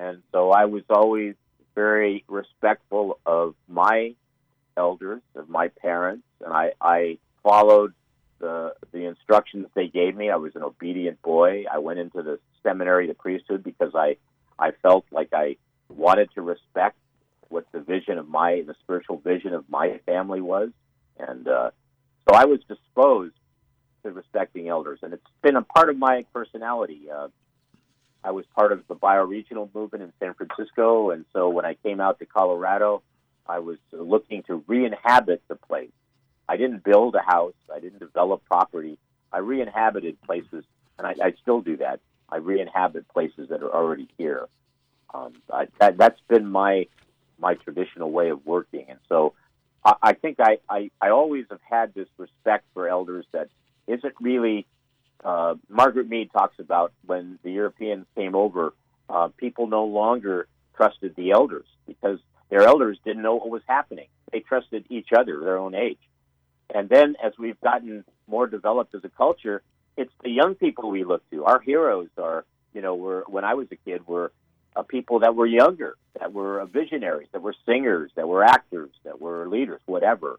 and 0.00 0.20
so 0.32 0.50
I 0.50 0.64
was 0.64 0.82
always 0.90 1.36
very 1.76 2.24
respectful 2.26 3.20
of 3.24 3.54
my 3.68 4.16
elders, 4.76 5.22
of 5.34 5.48
my 5.48 5.68
parents, 5.68 6.26
and 6.44 6.52
I 6.52 6.72
I 6.80 7.18
followed 7.42 7.92
the 8.38 8.74
the 8.92 9.04
instructions 9.04 9.66
they 9.74 9.88
gave 9.88 10.16
me. 10.16 10.30
I 10.30 10.36
was 10.36 10.56
an 10.56 10.62
obedient 10.62 11.22
boy. 11.22 11.64
I 11.72 11.78
went 11.78 11.98
into 11.98 12.22
the 12.22 12.38
seminary, 12.62 13.06
the 13.06 13.14
priesthood, 13.14 13.62
because 13.62 13.94
I 13.94 14.16
I 14.58 14.72
felt 14.82 15.04
like 15.10 15.28
I 15.32 15.56
wanted 15.88 16.30
to 16.34 16.42
respect 16.42 16.96
what 17.48 17.66
the 17.72 17.80
vision 17.80 18.18
of 18.18 18.28
my 18.28 18.62
the 18.66 18.74
spiritual 18.82 19.18
vision 19.18 19.54
of 19.54 19.64
my 19.68 20.00
family 20.06 20.40
was, 20.40 20.70
and 21.18 21.46
uh, 21.48 21.70
so 22.28 22.34
I 22.34 22.44
was 22.44 22.60
disposed 22.68 23.34
to 24.02 24.10
respecting 24.10 24.68
elders, 24.68 25.00
and 25.02 25.12
it's 25.12 25.22
been 25.42 25.56
a 25.56 25.62
part 25.62 25.90
of 25.90 25.98
my 25.98 26.24
personality. 26.32 27.10
Uh, 27.10 27.28
I 28.22 28.32
was 28.32 28.44
part 28.54 28.72
of 28.72 28.86
the 28.86 28.94
bioregional 28.94 29.74
movement 29.74 30.04
in 30.04 30.12
San 30.20 30.34
Francisco, 30.34 31.10
and 31.10 31.24
so 31.32 31.48
when 31.48 31.64
I 31.64 31.74
came 31.74 32.00
out 32.00 32.18
to 32.18 32.26
Colorado, 32.26 33.02
I 33.50 33.58
was 33.58 33.78
looking 33.92 34.44
to 34.44 34.62
re-inhabit 34.68 35.42
the 35.48 35.56
place. 35.56 35.90
I 36.48 36.56
didn't 36.56 36.84
build 36.84 37.16
a 37.16 37.22
house. 37.22 37.60
I 37.74 37.80
didn't 37.80 37.98
develop 37.98 38.44
property. 38.44 38.96
I 39.32 39.38
re-inhabited 39.38 40.22
places, 40.22 40.64
and 40.96 41.06
I, 41.06 41.14
I 41.22 41.32
still 41.42 41.60
do 41.60 41.76
that. 41.78 41.98
I 42.28 42.36
re-inhabit 42.36 43.08
places 43.08 43.48
that 43.48 43.60
are 43.62 43.74
already 43.74 44.08
here. 44.18 44.46
Um, 45.12 45.32
I, 45.52 45.66
that, 45.80 45.98
that's 45.98 46.20
been 46.28 46.46
my 46.46 46.86
my 47.38 47.54
traditional 47.54 48.10
way 48.12 48.28
of 48.30 48.44
working, 48.46 48.86
and 48.88 49.00
so 49.08 49.34
I, 49.84 49.94
I 50.02 50.12
think 50.12 50.38
I, 50.38 50.58
I 50.68 50.90
I 51.00 51.10
always 51.10 51.46
have 51.50 51.60
had 51.68 51.92
this 51.94 52.08
respect 52.18 52.64
for 52.72 52.88
elders 52.88 53.26
that 53.32 53.48
isn't 53.88 54.14
really. 54.20 54.66
Uh, 55.24 55.54
Margaret 55.68 56.08
Mead 56.08 56.30
talks 56.32 56.58
about 56.58 56.92
when 57.04 57.38
the 57.42 57.50
Europeans 57.50 58.06
came 58.16 58.34
over, 58.34 58.72
uh, 59.10 59.28
people 59.36 59.66
no 59.66 59.84
longer 59.84 60.46
trusted 60.74 61.14
the 61.14 61.32
elders 61.32 61.66
because 61.86 62.20
their 62.50 62.62
elders 62.62 62.98
didn't 63.04 63.22
know 63.22 63.36
what 63.36 63.48
was 63.48 63.62
happening. 63.66 64.08
They 64.32 64.40
trusted 64.40 64.84
each 64.90 65.08
other, 65.16 65.40
their 65.40 65.58
own 65.58 65.74
age. 65.74 65.98
And 66.74 66.88
then 66.88 67.16
as 67.24 67.32
we've 67.38 67.60
gotten 67.60 68.04
more 68.26 68.46
developed 68.46 68.94
as 68.94 69.04
a 69.04 69.08
culture, 69.08 69.62
it's 69.96 70.12
the 70.22 70.30
young 70.30 70.54
people 70.54 70.90
we 70.90 71.04
look 71.04 71.28
to. 71.30 71.44
Our 71.44 71.60
heroes 71.60 72.08
are, 72.18 72.44
you 72.74 72.82
know, 72.82 72.94
were 72.94 73.24
when 73.26 73.44
I 73.44 73.54
was 73.54 73.68
a 73.70 73.76
kid 73.76 74.06
were 74.06 74.32
uh, 74.76 74.82
people 74.82 75.20
that 75.20 75.34
were 75.34 75.46
younger, 75.46 75.96
that 76.18 76.32
were 76.32 76.60
uh, 76.60 76.66
visionaries, 76.66 77.28
that 77.32 77.42
were 77.42 77.54
singers, 77.66 78.10
that 78.14 78.28
were 78.28 78.44
actors, 78.44 78.90
that 79.04 79.20
were 79.20 79.48
leaders, 79.48 79.80
whatever. 79.86 80.38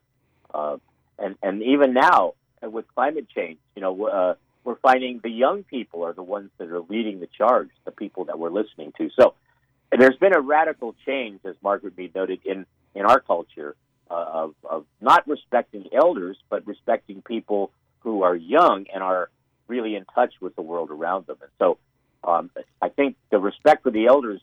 Uh, 0.54 0.78
and 1.20 1.36
and 1.44 1.62
even 1.64 1.94
now 1.94 2.34
uh, 2.64 2.70
with 2.70 2.86
climate 2.94 3.28
change, 3.30 3.60
you 3.76 3.82
know, 3.82 4.08
uh, 4.08 4.34
we're 4.64 4.76
finding 4.76 5.20
the 5.24 5.30
young 5.30 5.64
people 5.64 6.04
are 6.04 6.14
the 6.14 6.24
ones 6.24 6.50
that 6.58 6.70
are 6.70 6.82
leading 6.82 7.20
the 7.20 7.28
charge, 7.28 7.70
the 7.84 7.92
people 7.92 8.26
that 8.26 8.40
we're 8.40 8.52
listening 8.52 8.94
to. 8.98 9.10
So 9.20 9.34
there's 10.00 10.18
been 10.18 10.36
a 10.36 10.42
radical 10.42 10.96
change, 11.06 11.42
as 11.46 11.56
Margaret 11.62 11.98
Mead 11.98 12.16
noted, 12.16 12.40
in 12.46 12.66
in 12.96 13.06
our 13.06 13.20
culture 13.20 13.76
uh, 14.10 14.26
of 14.34 14.56
of 14.64 14.86
not 15.02 15.28
respecting 15.28 15.86
elders, 15.94 16.38
but 16.50 16.66
respecting 16.66 17.22
people 17.22 17.72
who 18.00 18.24
are 18.24 18.36
young 18.36 18.86
and 18.94 19.04
are 19.04 19.30
really 19.68 19.96
in 19.96 20.06
touch 20.16 20.34
with 20.42 20.56
the 20.56 20.62
world 20.62 20.92
around 20.92 21.28
them. 21.28 21.38
And 21.42 21.52
so, 21.60 21.78
um, 22.24 22.52
I 22.82 22.90
think 22.90 23.16
the 23.30 23.40
respect 23.40 23.84
for 23.84 23.92
the 23.92 24.08
elders 24.08 24.42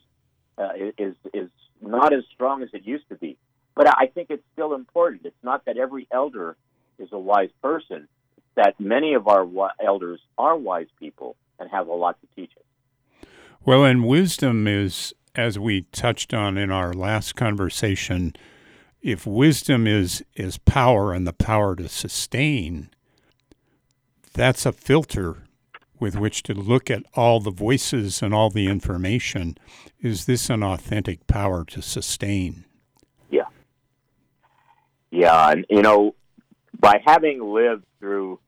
uh, 0.57 0.69
is 0.97 1.15
is 1.33 1.49
not 1.81 2.13
as 2.13 2.23
strong 2.33 2.63
as 2.63 2.69
it 2.73 2.85
used 2.85 3.07
to 3.09 3.15
be. 3.15 3.37
But 3.75 3.87
I 3.87 4.07
think 4.07 4.27
it's 4.29 4.43
still 4.53 4.73
important. 4.73 5.21
It's 5.25 5.43
not 5.43 5.65
that 5.65 5.77
every 5.77 6.07
elder 6.11 6.57
is 6.97 7.09
a 7.11 7.19
wise 7.19 7.51
person; 7.61 8.07
it's 8.37 8.47
that 8.55 8.79
many 8.79 9.13
of 9.13 9.27
our 9.27 9.47
elders 9.83 10.19
are 10.37 10.57
wise 10.57 10.87
people 10.99 11.35
and 11.59 11.69
have 11.71 11.87
a 11.87 11.93
lot 11.93 12.17
to 12.21 12.27
teach 12.35 12.51
us. 12.57 12.63
Well, 13.65 13.83
and 13.83 14.05
wisdom 14.05 14.67
is 14.67 15.13
as 15.35 15.59
we 15.59 15.83
touched 15.91 16.33
on 16.33 16.57
in 16.57 16.71
our 16.71 16.93
last 16.93 17.35
conversation, 17.35 18.33
if 19.01 19.25
wisdom 19.25 19.87
is 19.87 20.23
is 20.35 20.57
power 20.57 21.13
and 21.13 21.25
the 21.25 21.33
power 21.33 21.75
to 21.75 21.87
sustain, 21.87 22.89
that's 24.33 24.65
a 24.65 24.71
filter 24.71 25.43
with 25.99 26.15
which 26.15 26.43
to 26.43 26.53
look 26.53 26.89
at 26.89 27.03
all 27.13 27.39
the 27.39 27.51
voices 27.51 28.21
and 28.21 28.33
all 28.33 28.49
the 28.49 28.67
information. 28.67 29.57
Is 30.01 30.25
this 30.25 30.49
an 30.49 30.63
authentic 30.63 31.27
power 31.27 31.65
to 31.65 31.81
sustain? 31.81 32.65
Yeah. 33.29 33.49
Yeah, 35.11 35.51
and 35.51 35.65
you 35.69 35.81
know, 35.81 36.15
by 36.79 37.01
having 37.05 37.41
lived 37.41 37.85
through 37.99 38.39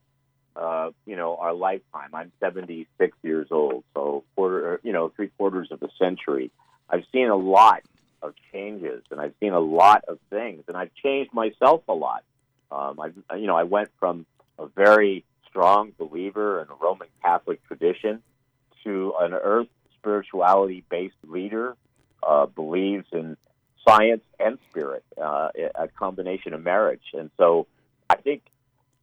uh, 0.56 0.90
you 1.06 1.16
know, 1.16 1.36
our 1.36 1.54
lifetime. 1.54 2.10
I'm 2.12 2.32
76 2.40 3.16
years 3.22 3.48
old, 3.50 3.84
so 3.94 4.24
quarter, 4.34 4.80
you 4.82 4.92
know, 4.92 5.10
three 5.14 5.28
quarters 5.38 5.68
of 5.70 5.82
a 5.82 5.88
century. 5.98 6.50
I've 6.92 7.04
seen 7.10 7.28
a 7.28 7.36
lot 7.36 7.82
of 8.20 8.34
changes, 8.52 9.02
and 9.10 9.18
I've 9.18 9.32
seen 9.40 9.54
a 9.54 9.60
lot 9.60 10.04
of 10.06 10.18
things, 10.28 10.64
and 10.68 10.76
I've 10.76 10.94
changed 10.94 11.32
myself 11.32 11.82
a 11.88 11.94
lot. 11.94 12.22
Um, 12.70 13.00
I, 13.00 13.36
you 13.36 13.46
know, 13.46 13.56
I 13.56 13.64
went 13.64 13.88
from 13.98 14.26
a 14.58 14.66
very 14.66 15.24
strong 15.48 15.92
believer 15.98 16.60
in 16.60 16.68
a 16.68 16.74
Roman 16.74 17.08
Catholic 17.22 17.66
tradition 17.66 18.22
to 18.84 19.14
an 19.18 19.32
earth 19.32 19.68
spirituality 19.98 20.84
based 20.90 21.16
leader, 21.26 21.76
uh, 22.22 22.46
believes 22.46 23.06
in 23.12 23.36
science 23.86 24.22
and 24.38 24.58
spirit, 24.70 25.04
uh, 25.20 25.48
a 25.74 25.88
combination 25.88 26.52
of 26.52 26.62
marriage. 26.62 27.02
And 27.14 27.30
so 27.38 27.66
I 28.08 28.16
think 28.16 28.42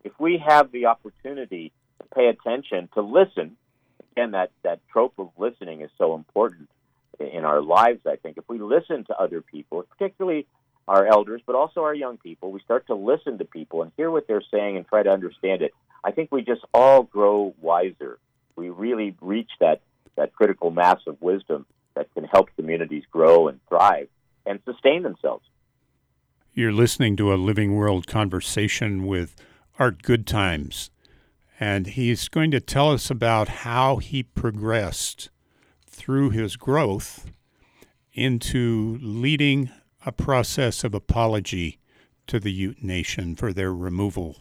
if 0.04 0.14
we 0.20 0.42
have 0.46 0.72
the 0.72 0.86
opportunity 0.86 1.72
to 2.02 2.08
pay 2.16 2.28
attention, 2.28 2.90
to 2.94 3.02
listen, 3.02 3.58
again, 4.12 4.32
that, 4.32 4.52
that 4.64 4.80
trope 4.92 5.14
of 5.18 5.30
listening 5.38 5.82
is 5.82 5.90
so 5.98 6.16
important 6.16 6.70
in 7.20 7.46
our 7.46 7.62
lives, 7.62 8.02
I 8.06 8.16
think. 8.16 8.38
If 8.38 8.46
we 8.48 8.60
listen 8.60 9.06
to 9.06 9.16
other 9.16 9.42
people, 9.42 9.84
particularly 9.84 10.48
our 10.88 11.06
elders, 11.06 11.42
but 11.46 11.56
also 11.56 11.84
our 11.84 11.94
young 11.94 12.18
people, 12.18 12.52
we 12.52 12.60
start 12.62 12.88
to 12.88 12.96
listen 12.96 13.38
to 13.38 13.46
people 13.46 13.84
and 13.84 13.92
hear 13.96 14.10
what 14.10 14.28
they're 14.28 14.44
saying 14.52 14.78
and 14.78 14.88
try 14.88 15.04
to 15.04 15.10
understand 15.10 15.62
it. 15.62 15.74
I 16.04 16.12
think 16.12 16.32
we 16.32 16.42
just 16.42 16.62
all 16.74 17.04
grow 17.04 17.54
wiser. 17.62 18.18
We 18.56 18.70
really 18.70 19.16
reach 19.22 19.52
that, 19.60 19.82
that 20.16 20.34
critical 20.34 20.72
mass 20.72 21.00
of 21.06 21.22
wisdom 21.22 21.66
that 21.96 22.12
can 22.14 22.24
help 22.24 22.50
communities 22.56 23.04
grow 23.12 23.48
and 23.48 23.60
thrive 23.68 24.08
and 24.46 24.60
sustain 24.66 25.04
themselves. 25.04 25.46
You're 26.54 26.72
listening 26.72 27.16
to 27.18 27.34
a 27.34 27.36
Living 27.36 27.76
World 27.76 28.08
conversation 28.08 29.06
with 29.06 29.36
Art 29.78 30.02
Goodtimes, 30.02 30.90
and 31.60 31.88
he's 31.88 32.28
going 32.28 32.52
to 32.52 32.60
tell 32.60 32.92
us 32.92 33.12
about 33.12 33.48
how 33.50 33.98
he 33.98 34.24
progressed 34.24 35.30
through 36.00 36.30
his 36.30 36.56
growth 36.56 37.30
into 38.14 38.98
leading 39.02 39.70
a 40.06 40.14
process 40.14 40.86
of 40.86 40.94
apology 40.96 41.78
to 42.26 42.40
the 42.40 42.52
Ute 42.54 42.82
Nation 42.82 43.36
for 43.36 43.52
their 43.52 43.74
removal, 43.74 44.38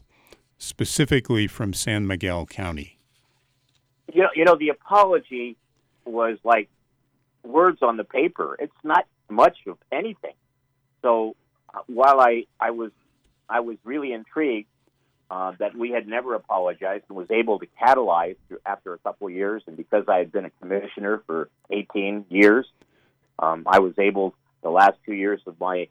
specifically 0.57 1.49
from 1.49 1.75
San 1.75 2.07
Miguel 2.07 2.47
County. 2.47 3.01
You 4.15 4.23
know, 4.23 4.29
you 4.37 4.45
know, 4.45 4.57
the 4.57 4.69
apology 4.69 5.57
was 6.05 6.39
like 6.45 6.71
words 7.43 7.79
on 7.83 7.97
the 7.97 8.05
paper. 8.05 8.57
It's 8.61 8.73
not 8.85 9.05
much 9.29 9.59
of 9.67 9.79
anything. 9.91 10.35
So 11.03 11.35
uh, 11.75 11.81
while 11.87 12.21
I, 12.21 12.45
I 12.61 12.71
was 12.71 12.93
I 13.49 13.61
was 13.61 13.79
really 13.83 14.13
intrigued 14.13 14.69
uh, 15.31 15.53
that 15.59 15.77
we 15.77 15.91
had 15.91 16.07
never 16.07 16.35
apologized 16.35 17.05
and 17.09 17.17
was 17.17 17.31
able 17.31 17.59
to 17.59 17.67
catalyze 17.81 18.37
after 18.65 18.95
a 18.95 18.99
couple 18.99 19.27
of 19.27 19.33
years. 19.33 19.63
And 19.67 19.77
because 19.77 20.05
I 20.09 20.19
had 20.19 20.33
been 20.33 20.47
a 20.47 20.51
commissioner 20.61 21.23
for 21.27 21.51
18 21.71 22.27
years, 22.31 22.67
um, 23.39 23.65
I 23.67 23.79
was 23.81 23.93
able, 23.99 24.35
the 24.63 24.71
last 24.71 24.99
two 25.05 25.15
years 25.15 25.41
of 25.47 25.61
my, 25.61 25.89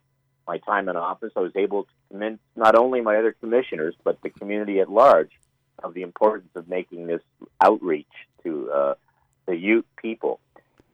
my 0.48 0.58
time 0.60 0.90
in 0.90 0.96
office, 0.96 1.32
I 1.36 1.42
was 1.42 1.56
able 1.56 1.84
to 1.84 1.90
convince 2.10 2.40
not 2.56 2.76
only 2.76 3.02
my 3.02 3.18
other 3.18 3.34
commissioners, 3.40 3.96
but 4.04 4.22
the 4.22 4.30
community 4.30 4.80
at 4.80 4.90
large 4.90 5.32
of 5.84 5.94
the 5.94 6.02
importance 6.02 6.50
of 6.56 6.68
making 6.68 7.06
this 7.06 7.22
outreach 7.62 8.08
to 8.44 8.72
uh, 8.72 8.94
the 9.46 9.56
Ute 9.56 9.86
people. 9.98 10.40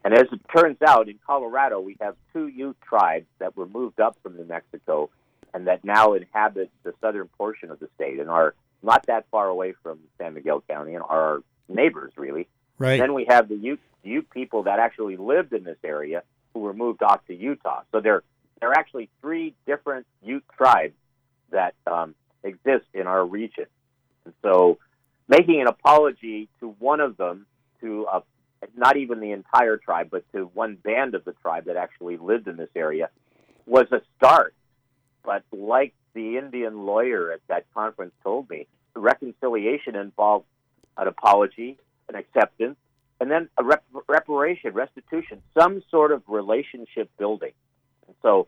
And 0.03 0.13
as 0.13 0.25
it 0.33 0.41
turns 0.53 0.81
out, 0.85 1.07
in 1.07 1.17
Colorado, 1.25 1.79
we 1.79 1.95
have 2.01 2.15
two 2.33 2.47
Ute 2.47 2.77
tribes 2.81 3.27
that 3.39 3.55
were 3.55 3.67
moved 3.67 4.01
up 4.01 4.17
from 4.21 4.35
New 4.35 4.43
Mexico 4.43 5.09
and 5.53 5.67
that 5.67 5.83
now 5.83 6.13
inhabit 6.13 6.72
the 6.83 6.93
southern 7.01 7.27
portion 7.38 7.72
of 7.72 7.79
the 7.79 7.89
state 7.95 8.19
and 8.19 8.29
are 8.29 8.55
not 8.81 9.05
that 9.05 9.25
far 9.31 9.48
away 9.48 9.74
from 9.83 10.00
San 10.17 10.33
Miguel 10.33 10.63
County 10.69 10.95
and 10.95 11.03
are 11.03 11.22
our 11.22 11.43
neighbors, 11.69 12.12
really. 12.17 12.48
Right. 12.77 13.00
Then 13.00 13.13
we 13.13 13.25
have 13.29 13.48
the 13.48 13.55
Ute, 13.55 13.79
Ute 14.03 14.29
people 14.29 14.63
that 14.63 14.79
actually 14.79 15.17
lived 15.17 15.53
in 15.53 15.63
this 15.63 15.77
area 15.83 16.24
who 16.53 16.62
were 16.62 16.74
moved 16.74 17.01
off 17.01 17.25
to 17.27 17.36
Utah. 17.36 17.83
So 17.91 18.01
there, 18.01 18.24
there 18.60 18.69
are 18.69 18.77
actually 18.77 19.10
three 19.22 19.55
different 19.65 20.05
Ute 20.24 20.43
tribes 20.57 20.95
that 21.51 21.75
um, 21.88 22.15
exist 22.43 22.86
in 22.93 23.07
our 23.07 23.25
region. 23.25 23.65
And 24.25 24.33
so 24.41 24.79
making 25.27 25.62
an 25.62 25.67
apology 25.67 26.50
to 26.60 26.75
one 26.79 27.00
of 27.00 27.17
them, 27.17 27.45
to 27.81 28.07
a, 28.12 28.24
not 28.75 28.98
even 28.98 29.19
the 29.19 29.31
entire 29.31 29.77
tribe, 29.77 30.10
but 30.12 30.24
to 30.33 30.45
one 30.53 30.75
band 30.75 31.15
of 31.15 31.24
the 31.25 31.33
tribe 31.41 31.65
that 31.65 31.77
actually 31.77 32.17
lived 32.17 32.48
in 32.48 32.57
this 32.57 32.69
area, 32.75 33.10
was 33.65 33.86
a 33.91 34.01
start. 34.17 34.53
But 35.23 35.43
like 35.51 35.93
the 36.13 36.37
Indian 36.37 36.85
lawyer 36.85 37.31
at 37.31 37.41
that 37.47 37.65
conference 37.73 38.13
told 38.23 38.49
me, 38.49 38.67
reconciliation 38.95 39.95
involves 39.95 40.45
an 40.97 41.07
apology, 41.07 41.77
an 42.09 42.15
acceptance, 42.15 42.77
and 43.19 43.31
then 43.31 43.49
a 43.57 43.63
rep- 43.63 43.85
reparation, 44.07 44.73
restitution, 44.73 45.41
some 45.57 45.81
sort 45.89 46.11
of 46.11 46.21
relationship 46.27 47.09
building. 47.17 47.53
And 48.07 48.15
so, 48.21 48.47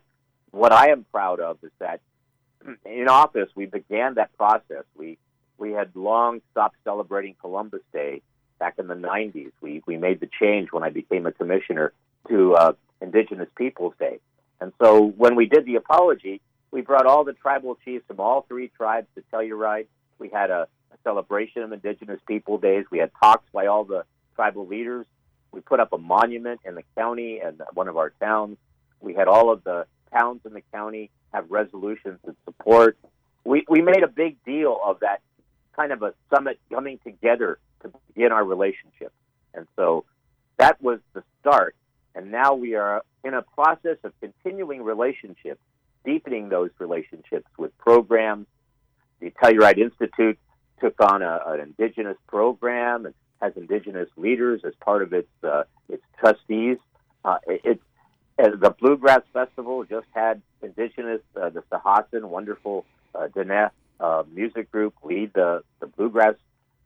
what 0.50 0.72
I 0.72 0.90
am 0.90 1.04
proud 1.10 1.40
of 1.40 1.58
is 1.62 1.72
that 1.78 2.00
in 2.84 3.08
office 3.08 3.48
we 3.54 3.66
began 3.66 4.14
that 4.14 4.36
process. 4.36 4.84
We 4.96 5.18
we 5.58 5.72
had 5.72 5.94
long 5.94 6.42
stopped 6.50 6.76
celebrating 6.84 7.34
Columbus 7.40 7.80
Day 7.92 8.22
back 8.58 8.74
in 8.78 8.86
the 8.86 8.94
90s. 8.94 9.52
We 9.60 9.82
we 9.86 9.96
made 9.96 10.20
the 10.20 10.28
change 10.40 10.72
when 10.72 10.82
I 10.82 10.90
became 10.90 11.26
a 11.26 11.32
commissioner 11.32 11.92
to 12.28 12.54
uh, 12.54 12.72
Indigenous 13.00 13.48
Peoples 13.56 13.94
Day. 13.98 14.18
And 14.60 14.72
so 14.82 15.04
when 15.04 15.36
we 15.36 15.46
did 15.46 15.66
the 15.66 15.76
apology, 15.76 16.40
we 16.76 16.82
brought 16.82 17.06
all 17.06 17.24
the 17.24 17.32
tribal 17.32 17.78
chiefs 17.86 18.04
from 18.06 18.20
all 18.20 18.42
three 18.42 18.68
tribes 18.76 19.06
to 19.14 19.24
Telluride. 19.32 19.86
We 20.18 20.28
had 20.28 20.50
a, 20.50 20.68
a 20.92 20.96
celebration 21.04 21.62
of 21.62 21.72
Indigenous 21.72 22.20
People 22.28 22.58
Days. 22.58 22.84
We 22.90 22.98
had 22.98 23.10
talks 23.18 23.46
by 23.50 23.64
all 23.64 23.84
the 23.84 24.04
tribal 24.34 24.66
leaders. 24.66 25.06
We 25.52 25.62
put 25.62 25.80
up 25.80 25.94
a 25.94 25.96
monument 25.96 26.60
in 26.66 26.74
the 26.74 26.82
county 26.94 27.40
and 27.42 27.62
one 27.72 27.88
of 27.88 27.96
our 27.96 28.10
towns. 28.20 28.58
We 29.00 29.14
had 29.14 29.26
all 29.26 29.50
of 29.50 29.64
the 29.64 29.86
towns 30.12 30.42
in 30.44 30.52
the 30.52 30.60
county 30.70 31.10
have 31.32 31.50
resolutions 31.50 32.18
that 32.26 32.36
support. 32.44 32.98
We, 33.42 33.64
we 33.70 33.80
made 33.80 34.02
a 34.02 34.08
big 34.08 34.36
deal 34.44 34.78
of 34.84 35.00
that 35.00 35.22
kind 35.76 35.92
of 35.92 36.02
a 36.02 36.12
summit 36.28 36.60
coming 36.70 36.98
together 37.02 37.58
to 37.84 37.92
begin 38.08 38.32
our 38.32 38.44
relationship. 38.44 39.14
And 39.54 39.66
so 39.76 40.04
that 40.58 40.82
was 40.82 40.98
the 41.14 41.24
start. 41.40 41.74
And 42.14 42.30
now 42.30 42.52
we 42.52 42.74
are 42.74 43.02
in 43.24 43.32
a 43.32 43.40
process 43.40 43.96
of 44.04 44.12
continuing 44.20 44.82
relationships, 44.82 45.60
deepening 46.06 46.48
those 46.48 46.70
relationships 46.78 47.48
with 47.58 47.76
programs. 47.76 48.46
The 49.20 49.30
Telluride 49.32 49.78
Institute 49.78 50.38
took 50.80 50.94
on 51.00 51.20
a, 51.20 51.40
an 51.46 51.60
indigenous 51.60 52.16
program 52.26 53.04
and 53.04 53.14
has 53.42 53.52
indigenous 53.56 54.08
leaders 54.16 54.62
as 54.64 54.72
part 54.80 55.02
of 55.02 55.12
its 55.12 55.28
uh, 55.42 55.64
its 55.90 56.02
trustees. 56.18 56.78
Uh, 57.24 57.38
it, 57.46 57.80
it, 58.38 58.60
the 58.60 58.74
Bluegrass 58.78 59.22
Festival 59.32 59.84
just 59.84 60.06
had 60.12 60.40
indigenous 60.62 61.20
uh, 61.40 61.50
the 61.50 61.62
Sihasin, 61.70 62.24
wonderful 62.24 62.84
uh, 63.14 63.28
uh, 63.98 64.22
music 64.32 64.70
group 64.70 64.94
lead 65.02 65.32
the 65.34 65.62
the 65.80 65.86
bluegrass 65.86 66.34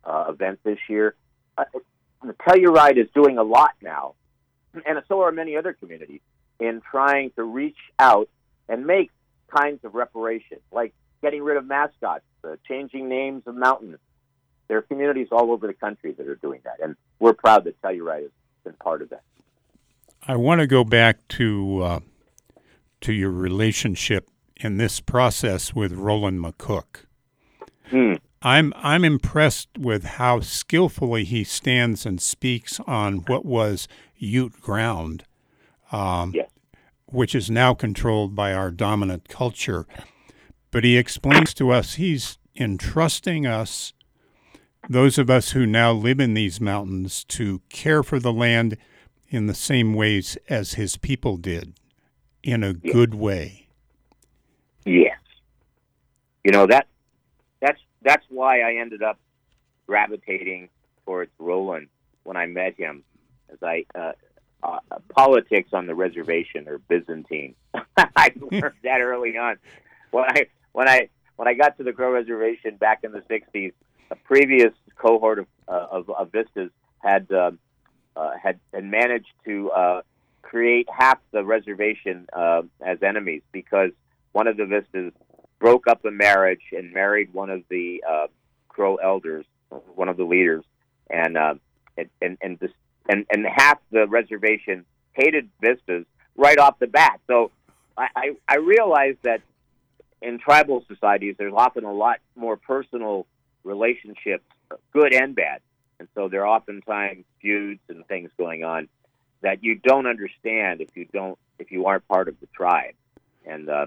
uh, 0.05 0.27
event 0.29 0.59
this 0.65 0.79
year. 0.89 1.15
Uh, 1.59 1.65
the 2.25 2.35
Telluride 2.35 2.97
is 2.97 3.09
doing 3.15 3.39
a 3.39 3.43
lot 3.43 3.73
now, 3.83 4.15
and 4.87 5.03
so 5.09 5.23
are 5.23 5.33
many 5.33 5.57
other 5.57 5.73
communities 5.73 6.21
in 6.59 6.83
trying 6.91 7.31
to 7.33 7.43
reach 7.43 7.79
out 7.99 8.29
and 8.71 8.87
make 8.87 9.11
kinds 9.55 9.85
of 9.85 9.95
reparation, 9.95 10.59
like 10.73 10.95
getting 11.23 11.43
rid 11.43 11.59
of 11.59 11.67
mascots, 11.67 12.25
uh, 12.45 12.57
changing 12.67 13.09
names 13.09 13.43
of 13.47 13.55
mountains. 13.57 13.99
There 14.69 14.79
are 14.79 14.83
communities 14.83 15.29
all 15.33 15.50
over 15.50 15.67
the 15.67 15.75
country 15.75 16.12
that 16.12 16.27
are 16.27 16.37
doing 16.37 16.61
that, 16.65 16.79
and 16.83 16.95
we're 17.19 17.35
proud 17.35 17.65
that 17.65 17.83
Telluride 17.83 18.23
has 18.23 18.31
been 18.65 18.75
part 18.75 19.03
of 19.03 19.11
that. 19.11 19.23
I 20.27 20.37
want 20.37 20.61
to 20.61 20.67
go 20.67 20.85
back 20.85 21.27
to 21.29 21.83
uh, 21.83 22.00
to 23.00 23.12
your 23.12 23.31
relationship 23.31 24.31
in 24.57 24.77
this 24.77 25.00
process 25.00 25.75
with 25.75 25.93
Roland 25.93 26.39
McCook. 26.39 27.07
Hmm. 27.89 28.15
I'm 28.43 28.73
I'm 28.77 29.05
impressed 29.05 29.71
with 29.77 30.05
how 30.05 30.41
skillfully 30.41 31.25
he 31.25 31.43
stands 31.43 32.07
and 32.07 32.23
speaks 32.23 32.79
on 32.87 33.19
what 33.27 33.45
was 33.45 33.89
Ute 34.17 34.61
ground, 34.61 35.25
um, 35.91 36.33
yes. 36.35 36.49
Which 37.12 37.35
is 37.35 37.50
now 37.50 37.75
controlled 37.75 38.35
by 38.35 38.52
our 38.52 38.71
dominant 38.71 39.29
culture. 39.29 39.87
But 40.71 40.85
he 40.85 40.97
explains 40.97 41.52
to 41.55 41.71
us 41.71 41.95
he's 41.95 42.38
entrusting 42.57 43.47
us, 43.47 43.93
those 44.88 45.19
of 45.19 45.29
us 45.31 45.50
who 45.50 45.67
now 45.67 45.93
live 45.93 46.21
in 46.21 46.35
these 46.35 46.61
mountains, 46.61 47.25
to 47.25 47.61
care 47.69 48.02
for 48.02 48.19
the 48.19 48.33
land 48.33 48.76
in 49.29 49.47
the 49.47 49.55
same 49.55 49.95
ways 49.95 50.37
as 50.49 50.75
his 50.75 50.97
people 50.97 51.37
did, 51.37 51.75
in 52.43 52.64
a 52.64 52.75
Yes. 52.83 52.93
good 52.93 53.14
way. 53.14 53.69
Yes. 54.85 55.19
You 56.45 56.52
know 56.52 56.67
that 56.67 56.87
that's 57.61 57.81
that's 58.02 58.25
why 58.31 58.61
I 58.61 58.76
ended 58.81 59.02
up 59.02 59.19
gravitating 59.87 60.71
towards 61.05 61.31
Roland 61.38 61.88
when 62.25 62.37
I 62.37 62.47
met 62.47 62.76
him, 62.76 63.05
as 63.52 63.59
I 63.62 63.85
uh, 63.95 64.12
uh, 64.62 64.79
politics 65.14 65.71
on 65.73 65.87
the 65.87 65.95
reservation 65.95 66.69
or 66.69 66.79
Byzantine. 66.79 67.55
I 67.97 68.33
learned 68.50 68.75
that 68.83 69.00
early 69.00 69.37
on. 69.37 69.57
When 70.11 70.25
I 70.25 70.47
when 70.73 70.88
I 70.88 71.09
when 71.37 71.49
I 71.49 71.55
got 71.55 71.76
to 71.79 71.85
the 71.85 71.93
Crow 71.93 72.12
Reservation 72.12 72.76
back 72.76 73.05
in 73.05 73.12
the 73.12 73.21
'60s, 73.21 73.73
a 74.11 74.17
previous 74.17 74.73
cohort 74.97 75.38
of 75.38 75.47
uh, 75.69 75.87
of, 75.90 76.11
of 76.11 76.33
vistas 76.33 76.71
had 76.99 77.31
um 77.33 77.59
uh, 78.17 78.33
had 78.43 78.59
had 78.73 78.85
managed 78.85 79.33
to 79.45 79.71
uh, 79.71 80.02
create 80.43 80.88
half 80.90 81.19
the 81.33 81.45
reservation 81.45 82.26
uh, 82.33 82.62
as 82.81 83.02
enemies 83.02 83.43
because 83.52 83.90
one 84.33 84.46
of 84.46 84.57
the 84.57 84.66
vistas 84.66 85.12
broke 85.59 85.87
up 85.87 86.05
a 86.05 86.11
marriage 86.11 86.62
and 86.73 86.92
married 86.92 87.33
one 87.33 87.51
of 87.51 87.62
the 87.68 88.03
uh, 88.09 88.27
Crow 88.68 88.96
elders, 88.96 89.44
one 89.94 90.09
of 90.09 90.16
the 90.16 90.25
leaders, 90.25 90.64
and 91.09 91.37
uh, 91.37 91.55
and 91.96 92.09
and 92.20 92.38
and, 92.40 92.59
this, 92.59 92.70
and 93.11 93.27
and 93.31 93.44
half 93.46 93.79
the 93.90 94.07
reservation 94.07 94.85
hated 95.12 95.51
vistas 95.61 96.07
right 96.37 96.59
off 96.59 96.79
the 96.79 96.87
bat. 96.87 97.20
So 97.27 97.51
I, 97.96 98.09
I, 98.14 98.31
I 98.49 98.57
realized 98.57 99.18
that 99.25 99.42
in 100.23 100.38
tribal 100.38 100.85
societies, 100.87 101.35
there's 101.38 101.53
often 101.55 101.85
a 101.85 101.92
lot 101.92 102.18
more 102.37 102.57
personal 102.57 103.27
relationships, 103.64 104.44
good 104.92 105.12
and 105.12 105.35
bad, 105.35 105.61
and 105.99 106.09
so 106.14 106.29
there 106.29 106.46
are 106.46 106.57
oftentimes 106.57 107.25
feuds 107.42 107.81
and 107.88 108.07
things 108.07 108.31
going 108.38 108.64
on 108.64 108.88
that 109.42 109.64
you 109.64 109.75
don't 109.75 110.07
understand 110.07 110.81
if 110.81 110.90
you 110.94 111.07
don't 111.12 111.38
if 111.59 111.73
you 111.73 111.87
aren't 111.87 112.07
part 112.07 112.29
of 112.29 112.38
the 112.40 112.46
tribe, 112.55 112.94
and 113.44 113.68
uh, 113.68 113.87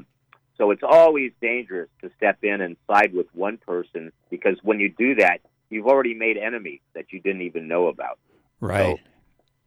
so 0.57 0.71
it's 0.71 0.83
always 0.83 1.31
dangerous 1.41 1.89
to 2.01 2.12
step 2.17 2.43
in 2.43 2.62
and 2.62 2.75
side 2.88 3.13
with 3.13 3.27
one 3.33 3.57
person 3.57 4.12
because 4.29 4.57
when 4.63 4.79
you 4.79 4.89
do 4.89 5.15
that, 5.15 5.39
you've 5.69 5.88
already 5.88 6.13
made 6.13 6.38
enemies 6.38 6.81
that 6.93 7.05
you 7.12 7.19
didn't 7.21 7.43
even 7.43 7.67
know 7.67 7.88
about. 7.88 8.19
Right. 8.59 8.99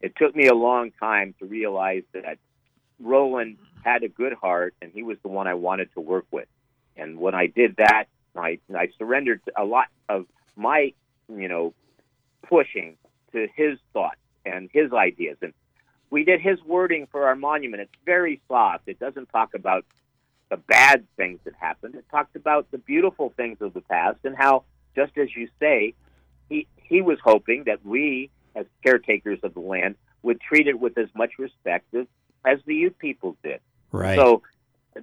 It 0.01 0.15
took 0.17 0.35
me 0.37 0.47
a 0.47 0.55
long 0.55 0.93
time 1.01 1.35
to 1.39 1.47
realize 1.47 2.03
that 2.13 2.39
Roland 3.01 3.57
had 3.85 4.03
a 4.03 4.09
good 4.09 4.33
heart 4.33 4.75
and 4.83 4.93
he 4.93 5.03
was 5.03 5.17
the 5.23 5.29
one 5.29 5.47
I 5.47 5.55
wanted 5.55 5.93
to 5.95 6.01
work 6.01 6.27
with. 6.31 6.49
And 6.97 7.19
when 7.19 7.35
I 7.35 7.47
did 7.47 7.77
that, 7.77 8.05
I 8.37 8.59
I 8.75 8.89
surrendered 8.99 9.41
a 9.57 9.65
lot 9.65 9.87
of 10.09 10.27
my, 10.57 10.93
you 11.29 11.49
know, 11.49 11.75
pushing 12.49 12.97
to 13.33 13.47
his 13.55 13.79
thoughts 13.93 14.21
and 14.45 14.71
his 14.73 14.93
ideas. 14.93 15.37
And 15.43 15.53
we 16.11 16.25
did 16.25 16.41
his 16.41 16.63
wording 16.65 17.07
for 17.11 17.27
our 17.27 17.37
monument. 17.37 17.83
It's 17.83 17.93
very 18.05 18.41
soft. 18.49 18.85
It 18.87 18.99
doesn't 18.99 19.27
talk 19.31 19.55
about 19.55 19.85
the 20.49 20.57
bad 20.57 21.07
things 21.17 21.41
that 21.45 21.55
happened. 21.59 21.95
It 21.97 22.05
talks 22.11 22.35
about 22.37 22.71
the 22.71 22.79
beautiful 22.79 23.33
things 23.37 23.59
of 23.61 23.75
the 23.75 23.81
past 23.81 24.19
and 24.25 24.37
how, 24.37 24.65
just 24.95 25.17
as 25.19 25.35
you 25.35 25.49
say, 25.59 25.95
he 26.49 26.67
he 26.77 27.03
was 27.03 27.19
hoping 27.23 27.65
that 27.65 27.85
we, 27.85 28.31
as 28.57 28.67
caretakers 28.83 29.39
of 29.43 29.55
the 29.55 29.61
land, 29.61 29.95
would 30.23 30.41
treat 30.41 30.67
it 30.67 30.81
with 30.81 30.99
as 30.99 31.09
much 31.15 31.39
respect 31.39 31.95
as, 31.95 32.07
as 32.45 32.59
the 32.67 32.75
Ute 32.75 32.99
people 32.99 33.37
did. 33.45 33.61
right. 33.93 34.19
So 34.19 34.43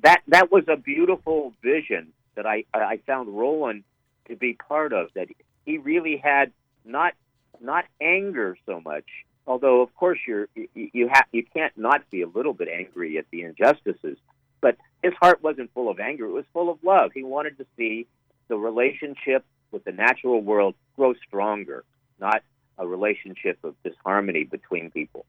that 0.02 0.22
that 0.28 0.52
was 0.52 0.63
a 0.68 0.76
beautiful 0.76 1.54
vision 1.62 2.13
that 2.36 2.46
I 2.46 2.66
I 2.74 2.98
found 3.06 3.30
Roland 3.30 3.84
to 4.28 4.36
be 4.36 4.54
part 4.54 4.92
of. 4.92 5.10
That 5.13 5.28
he 5.66 5.78
really 5.78 6.18
had 6.18 6.52
not 6.84 7.13
not 7.62 7.86
anger 8.02 8.58
so 8.66 8.82
much, 8.82 9.06
although 9.46 9.82
of 9.82 9.96
course 9.96 10.20
you're 10.28 10.48
you, 10.56 10.89
you 10.94 11.08
have 11.10 11.26
you 11.32 11.44
can't 11.54 11.78
not 11.78 12.10
be 12.10 12.24
a 12.24 12.28
little 12.28 12.54
bit 12.54 12.68
angry 12.68 13.18
at 13.18 13.26
the 13.32 13.44
injustices. 13.44 14.18
But 14.62 14.78
his 15.04 15.13
heart 15.20 15.44
wasn't 15.44 15.72
full 15.74 15.89
of 15.89 16.00
anger; 16.00 16.26
it 16.26 16.32
was 16.32 16.46
full 16.54 16.70
of 16.72 16.80
love. 16.84 17.12
He 17.13 17.24
wanted 17.24 17.58
to 17.60 17.66
see 17.78 18.08
the 18.48 18.58
relationship 18.58 19.46
with 19.72 19.84
the 19.84 19.92
natural 19.92 20.42
world 20.42 20.76
grow 20.96 21.13
stronger, 21.28 21.84
not 22.20 22.44
a 22.78 22.88
relationship 22.88 23.58
of 23.64 23.76
disharmony 23.84 24.44
between 24.44 24.92
people. 24.92 25.26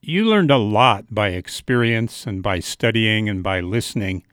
You 0.00 0.24
learned 0.24 0.50
a 0.50 0.56
lot 0.56 1.06
by 1.10 1.28
experience 1.28 2.26
and 2.26 2.42
by 2.42 2.60
studying 2.60 3.28
and 3.28 3.42
by 3.42 3.60
listening, 3.60 4.24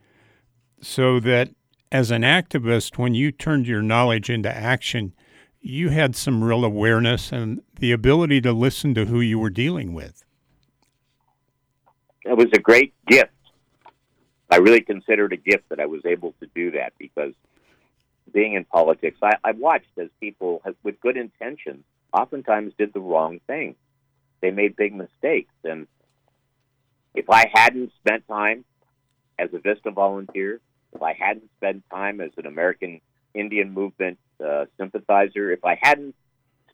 so 0.80 1.20
that 1.20 1.50
as 1.92 2.10
an 2.10 2.22
activist, 2.22 2.98
when 2.98 3.14
you 3.14 3.32
turned 3.32 3.66
your 3.66 3.82
knowledge 3.82 4.30
into 4.30 4.54
action, 4.54 5.14
you 5.60 5.90
had 5.90 6.14
some 6.16 6.42
real 6.42 6.64
awareness 6.64 7.32
and 7.32 7.62
the 7.78 7.92
ability 7.92 8.40
to 8.42 8.52
listen 8.52 8.94
to 8.94 9.06
who 9.06 9.20
you 9.20 9.38
were 9.38 9.50
dealing 9.50 9.92
with. 9.92 10.24
it 12.24 12.36
was 12.36 12.48
a 12.54 12.58
great 12.58 12.94
gift. 13.06 13.32
I 14.50 14.56
really 14.56 14.80
considered 14.80 15.32
a 15.32 15.36
gift 15.36 15.68
that 15.68 15.80
I 15.80 15.86
was 15.86 16.00
able 16.06 16.34
to 16.40 16.46
do 16.54 16.70
that 16.72 16.92
because 16.98 17.34
being 18.32 18.54
in 18.54 18.64
politics, 18.64 19.18
I, 19.22 19.32
I 19.44 19.52
watched 19.52 19.98
as 19.98 20.08
people 20.20 20.62
have, 20.64 20.74
with 20.82 21.00
good 21.00 21.16
intentions 21.16 21.84
oftentimes 22.12 22.72
did 22.78 22.92
the 22.92 23.00
wrong 23.00 23.40
thing. 23.46 23.76
They 24.40 24.50
made 24.50 24.76
big 24.76 24.94
mistakes. 24.94 25.52
And 25.64 25.86
if 27.14 27.28
I 27.30 27.46
hadn't 27.52 27.92
spent 28.00 28.26
time 28.28 28.64
as 29.38 29.50
a 29.52 29.58
Vista 29.58 29.90
volunteer, 29.90 30.60
if 30.92 31.02
I 31.02 31.12
hadn't 31.12 31.50
spent 31.56 31.84
time 31.90 32.20
as 32.20 32.30
an 32.36 32.46
American 32.46 33.00
Indian 33.34 33.72
movement 33.72 34.18
uh, 34.44 34.66
sympathizer, 34.78 35.50
if 35.50 35.64
I 35.64 35.78
hadn't 35.80 36.14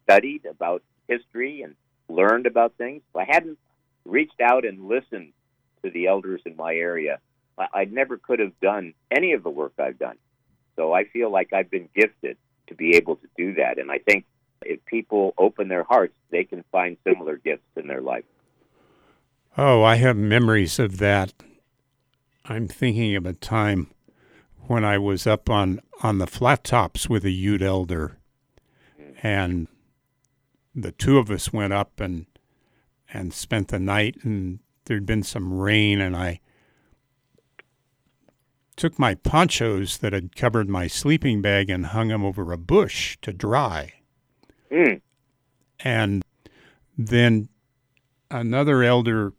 studied 0.03 0.45
about 0.45 0.83
history 1.07 1.61
and 1.63 1.75
learned 2.07 2.45
about 2.45 2.73
things, 2.77 3.01
if 3.09 3.15
I 3.15 3.25
hadn't 3.27 3.57
reached 4.05 4.39
out 4.41 4.65
and 4.65 4.87
listened 4.87 5.33
to 5.83 5.89
the 5.89 6.07
elders 6.07 6.41
in 6.45 6.55
my 6.55 6.73
area, 6.75 7.19
I, 7.57 7.67
I 7.73 7.85
never 7.85 8.17
could 8.17 8.39
have 8.39 8.57
done 8.59 8.93
any 9.11 9.33
of 9.33 9.43
the 9.43 9.49
work 9.49 9.73
I've 9.79 9.99
done. 9.99 10.17
So 10.75 10.93
I 10.93 11.05
feel 11.05 11.31
like 11.31 11.53
I've 11.53 11.71
been 11.71 11.89
gifted 11.95 12.37
to 12.67 12.75
be 12.75 12.95
able 12.95 13.15
to 13.17 13.27
do 13.37 13.55
that. 13.55 13.79
And 13.79 13.91
I 13.91 13.99
think 13.99 14.25
if 14.61 14.83
people 14.85 15.33
open 15.37 15.67
their 15.67 15.83
hearts, 15.83 16.13
they 16.29 16.43
can 16.43 16.63
find 16.71 16.97
similar 17.03 17.37
gifts 17.37 17.67
in 17.75 17.87
their 17.87 18.01
life. 18.01 18.25
Oh, 19.57 19.83
I 19.83 19.95
have 19.95 20.17
memories 20.17 20.79
of 20.79 20.97
that. 20.97 21.33
I'm 22.45 22.67
thinking 22.67 23.15
of 23.15 23.25
a 23.25 23.33
time 23.33 23.91
when 24.67 24.83
I 24.83 24.97
was 24.97 25.25
up 25.25 25.49
on, 25.49 25.79
on 26.03 26.17
the 26.17 26.27
flat 26.27 26.63
tops 26.63 27.09
with 27.09 27.23
a 27.25 27.31
Ute 27.31 27.61
elder, 27.61 28.17
and 29.23 29.67
the 30.73 30.91
two 30.91 31.17
of 31.17 31.31
us 31.31 31.53
went 31.53 31.73
up 31.73 31.99
and 31.99 32.25
and 33.13 33.33
spent 33.33 33.69
the 33.69 33.79
night, 33.79 34.17
and 34.23 34.59
there'd 34.85 35.05
been 35.05 35.23
some 35.23 35.53
rain, 35.53 36.01
and 36.01 36.17
I 36.17 36.41
took 38.75 38.99
my 38.99 39.15
ponchos 39.15 39.99
that 39.99 40.11
had 40.11 40.35
covered 40.35 40.67
my 40.67 40.87
sleeping 40.87 41.41
bag 41.41 41.69
and 41.69 41.87
hung 41.87 42.09
them 42.09 42.25
over 42.25 42.51
a 42.51 42.57
bush 42.57 43.17
to 43.21 43.31
dry. 43.31 43.93
Mm. 44.71 45.01
And 45.81 46.23
then 46.97 47.49
another 48.31 48.83
elder 48.83 49.33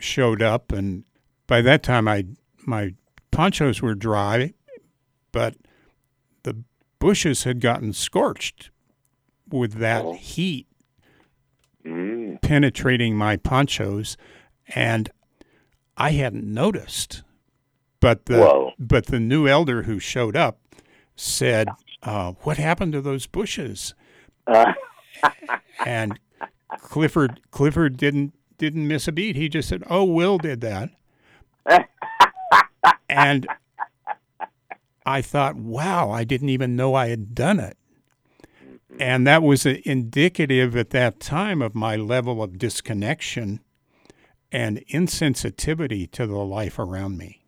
showed 0.00 0.42
up, 0.42 0.72
and 0.72 1.04
by 1.46 1.62
that 1.62 1.82
time, 1.82 2.08
I 2.08 2.26
my 2.66 2.94
ponchos 3.30 3.82
were 3.82 3.94
dry, 3.94 4.54
but 5.32 5.54
the 6.42 6.56
bushes 6.98 7.44
had 7.44 7.60
gotten 7.60 7.92
scorched 7.92 8.70
with 9.48 9.74
that 9.74 10.04
Oh. 10.04 10.14
heat 10.14 10.66
Mm. 11.84 12.40
penetrating 12.42 13.16
my 13.16 13.36
ponchos, 13.36 14.16
and 14.68 15.10
I 15.96 16.12
hadn't 16.12 16.44
noticed. 16.52 17.22
But 18.00 18.26
the 18.26 18.38
Whoa. 18.38 18.72
but 18.78 19.06
the 19.06 19.20
new 19.20 19.46
elder 19.46 19.82
who 19.84 19.98
showed 19.98 20.36
up 20.36 20.58
said, 21.16 21.68
uh, 22.02 22.32
"What 22.42 22.56
happened 22.56 22.92
to 22.94 23.00
those 23.00 23.26
bushes?" 23.26 23.94
And 25.86 26.18
Clifford 26.78 27.40
Clifford 27.50 27.96
didn't 27.96 28.34
didn't 28.58 28.86
miss 28.86 29.08
a 29.08 29.12
beat. 29.12 29.36
He 29.36 29.48
just 29.48 29.68
said, 29.68 29.82
"Oh, 29.88 30.04
Will 30.04 30.38
did 30.38 30.60
that," 30.60 30.90
and 33.08 33.46
I 35.04 35.22
thought, 35.22 35.56
"Wow, 35.56 36.10
I 36.10 36.24
didn't 36.24 36.50
even 36.50 36.76
know 36.76 36.94
I 36.94 37.08
had 37.08 37.34
done 37.34 37.58
it." 37.58 37.76
And 39.00 39.26
that 39.26 39.42
was 39.42 39.66
indicative 39.66 40.76
at 40.76 40.90
that 40.90 41.18
time 41.18 41.62
of 41.62 41.74
my 41.74 41.96
level 41.96 42.42
of 42.42 42.58
disconnection 42.58 43.60
and 44.52 44.84
insensitivity 44.92 46.10
to 46.12 46.26
the 46.26 46.36
life 46.38 46.78
around 46.78 47.16
me. 47.18 47.42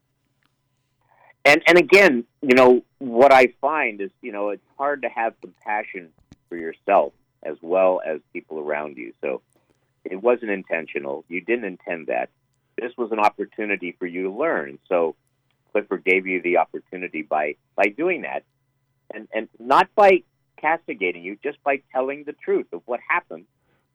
and 1.45 1.63
and 1.67 1.79
again, 1.79 2.25
you 2.43 2.55
know 2.55 2.83
what 2.99 3.33
I 3.33 3.49
find 3.61 4.01
is 4.01 4.11
you 4.23 4.33
know 4.33 4.49
it's 4.51 4.67
hard 4.79 5.03
to 5.03 5.09
have 5.09 5.39
compassion 5.41 6.11
for 6.55 6.59
yourself 6.59 7.13
as 7.43 7.57
well 7.63 8.01
as 8.07 8.21
people 8.33 8.61
around 8.61 8.97
you. 8.97 9.13
So 9.21 9.43
it 10.05 10.23
wasn't 10.23 10.53
intentional. 10.53 11.25
You 11.29 11.41
didn't 11.41 11.65
intend 11.65 12.07
that. 12.07 12.31
This 12.81 12.93
was 12.97 13.11
an 13.11 13.19
opportunity 13.19 13.97
for 13.99 14.07
you 14.07 14.25
to 14.25 14.31
learn. 14.31 14.79
So 14.89 15.17
Clifford 15.73 16.05
gave 16.05 16.27
you 16.27 16.41
the 16.41 16.59
opportunity 16.59 17.23
by 17.23 17.57
by 17.75 17.87
doing 17.89 18.23
that, 18.23 18.45
and 19.13 19.27
and 19.35 19.49
not 19.59 19.89
by 19.97 20.23
castigating 20.61 21.25
you, 21.25 21.37
just 21.43 21.63
by 21.65 21.83
telling 21.93 22.23
the 22.25 22.35
truth 22.45 22.67
of 22.73 22.83
what 22.87 23.01
happened. 23.09 23.47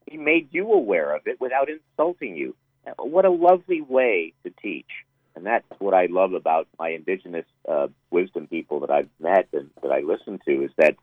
He 0.09 0.17
made 0.17 0.49
you 0.51 0.73
aware 0.73 1.15
of 1.15 1.21
it 1.27 1.39
without 1.39 1.69
insulting 1.69 2.35
you. 2.35 2.55
What 2.97 3.25
a 3.25 3.29
lovely 3.29 3.81
way 3.81 4.33
to 4.43 4.51
teach. 4.61 4.89
And 5.35 5.45
that's 5.45 5.65
what 5.77 5.93
I 5.93 6.07
love 6.07 6.33
about 6.33 6.67
my 6.77 6.89
indigenous 6.89 7.45
uh, 7.69 7.87
wisdom 8.09 8.47
people 8.47 8.81
that 8.81 8.89
I've 8.89 9.09
met 9.19 9.47
and 9.53 9.69
that 9.81 9.91
I 9.91 9.99
listen 9.99 10.39
to 10.45 10.63
is 10.63 10.71
that 10.77 10.95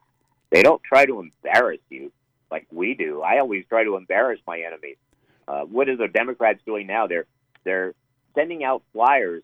they 0.50 0.62
don't 0.62 0.82
try 0.82 1.06
to 1.06 1.20
embarrass 1.20 1.80
you 1.90 2.12
like 2.50 2.66
we 2.70 2.94
do. 2.94 3.22
I 3.22 3.38
always 3.38 3.64
try 3.68 3.85
to 3.85 3.96
embarrass 3.96 4.40
my 4.46 4.61
enemies. 4.61 4.96
Uh, 5.48 5.62
what 5.62 5.88
are 5.88 5.96
the 5.96 6.09
Democrats 6.09 6.61
doing 6.64 6.87
now? 6.87 7.06
They're 7.06 7.26
they're 7.64 7.94
sending 8.35 8.64
out 8.64 8.82
flyers 8.92 9.42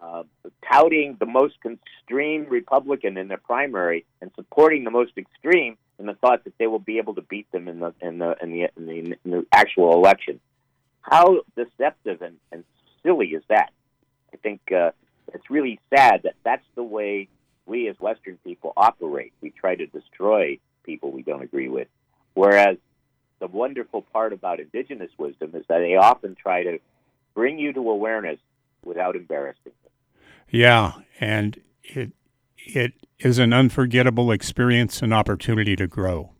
uh, 0.00 0.24
touting 0.70 1.16
the 1.18 1.26
most 1.26 1.56
extreme 1.64 2.46
Republican 2.48 3.16
in 3.16 3.28
the 3.28 3.36
primary 3.38 4.04
and 4.20 4.30
supporting 4.36 4.84
the 4.84 4.90
most 4.90 5.12
extreme 5.16 5.76
in 5.98 6.06
the 6.06 6.14
thought 6.14 6.44
that 6.44 6.52
they 6.58 6.66
will 6.66 6.78
be 6.78 6.98
able 6.98 7.14
to 7.14 7.22
beat 7.22 7.50
them 7.52 7.68
in 7.68 7.80
the 7.80 7.94
in 8.00 8.18
the 8.18 8.36
in 8.42 8.50
the, 8.50 8.70
in 8.76 8.86
the, 8.86 9.16
in 9.24 9.30
the 9.30 9.46
actual 9.52 9.92
election. 9.94 10.40
How 11.00 11.42
deceptive 11.56 12.20
and, 12.22 12.36
and 12.50 12.64
silly 13.02 13.28
is 13.28 13.42
that? 13.48 13.70
I 14.34 14.36
think 14.38 14.60
uh, 14.72 14.90
it's 15.32 15.48
really 15.48 15.78
sad 15.94 16.22
that 16.24 16.34
that's 16.44 16.66
the 16.74 16.82
way 16.82 17.28
we 17.66 17.88
as 17.88 17.98
Western 17.98 18.38
people 18.44 18.72
operate. 18.76 19.32
We 19.40 19.50
try 19.50 19.74
to 19.74 19.86
destroy 19.86 20.58
people 20.84 21.10
we 21.10 21.22
don't 21.22 21.42
agree 21.42 21.68
with. 21.68 21.88
Whereas 22.34 22.78
the 23.40 23.46
wonderful 23.48 24.02
part 24.02 24.32
about 24.32 24.60
indigenous 24.60 25.10
wisdom 25.18 25.50
is 25.54 25.64
that 25.68 25.80
they 25.80 25.96
often 25.96 26.34
try 26.34 26.62
to 26.62 26.78
bring 27.34 27.58
you 27.58 27.72
to 27.72 27.90
awareness 27.90 28.38
without 28.84 29.16
embarrassing 29.16 29.72
you. 29.84 30.60
Yeah, 30.60 30.92
and 31.20 31.60
it 31.82 32.12
it 32.56 32.92
is 33.18 33.38
an 33.38 33.52
unforgettable 33.52 34.30
experience 34.30 35.02
and 35.02 35.12
opportunity 35.12 35.76
to 35.76 35.86
grow. 35.86 36.30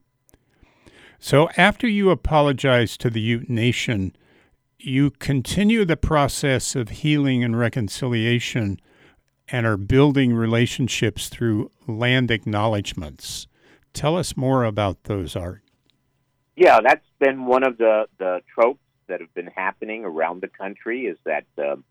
So 1.19 1.49
after 1.57 1.89
you 1.89 2.11
apologize 2.11 2.97
to 2.99 3.11
the 3.11 3.21
Ute 3.21 3.49
Nation, 3.49 4.15
you 4.79 5.11
continue 5.11 5.85
the 5.85 5.97
process 5.97 6.77
of 6.77 6.91
healing 6.91 7.43
and 7.43 7.59
reconciliation 7.59 8.81
and 9.49 9.67
are 9.67 9.77
building 9.77 10.35
relationships 10.35 11.29
through 11.29 11.71
land 11.87 12.31
acknowledgments. 12.31 13.47
Tell 13.93 14.17
us 14.17 14.37
more 14.37 14.65
about 14.65 15.05
those, 15.05 15.37
Art. 15.37 15.63
Yeah, 16.57 16.81
that's 16.83 17.05
been 17.19 17.47
one 17.47 17.63
of 17.63 17.79
the, 17.79 18.07
the 18.19 18.41
tropes 18.53 18.81
that 19.09 19.21
have 19.21 19.33
been 19.35 19.47
happening 19.47 20.05
around 20.05 20.43
the 20.43 20.49
country 20.49 21.07
is 21.07 21.19
that 21.25 21.45
um 21.59 21.85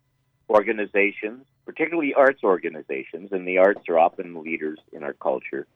organizations, 0.48 1.44
particularly 1.64 2.14
arts 2.14 2.42
organizations, 2.44 3.32
and 3.32 3.46
the 3.46 3.58
arts 3.58 3.88
are 3.88 3.98
often 3.98 4.42
leaders 4.42 4.78
in 4.92 5.02
our 5.02 5.12
culture. 5.12 5.66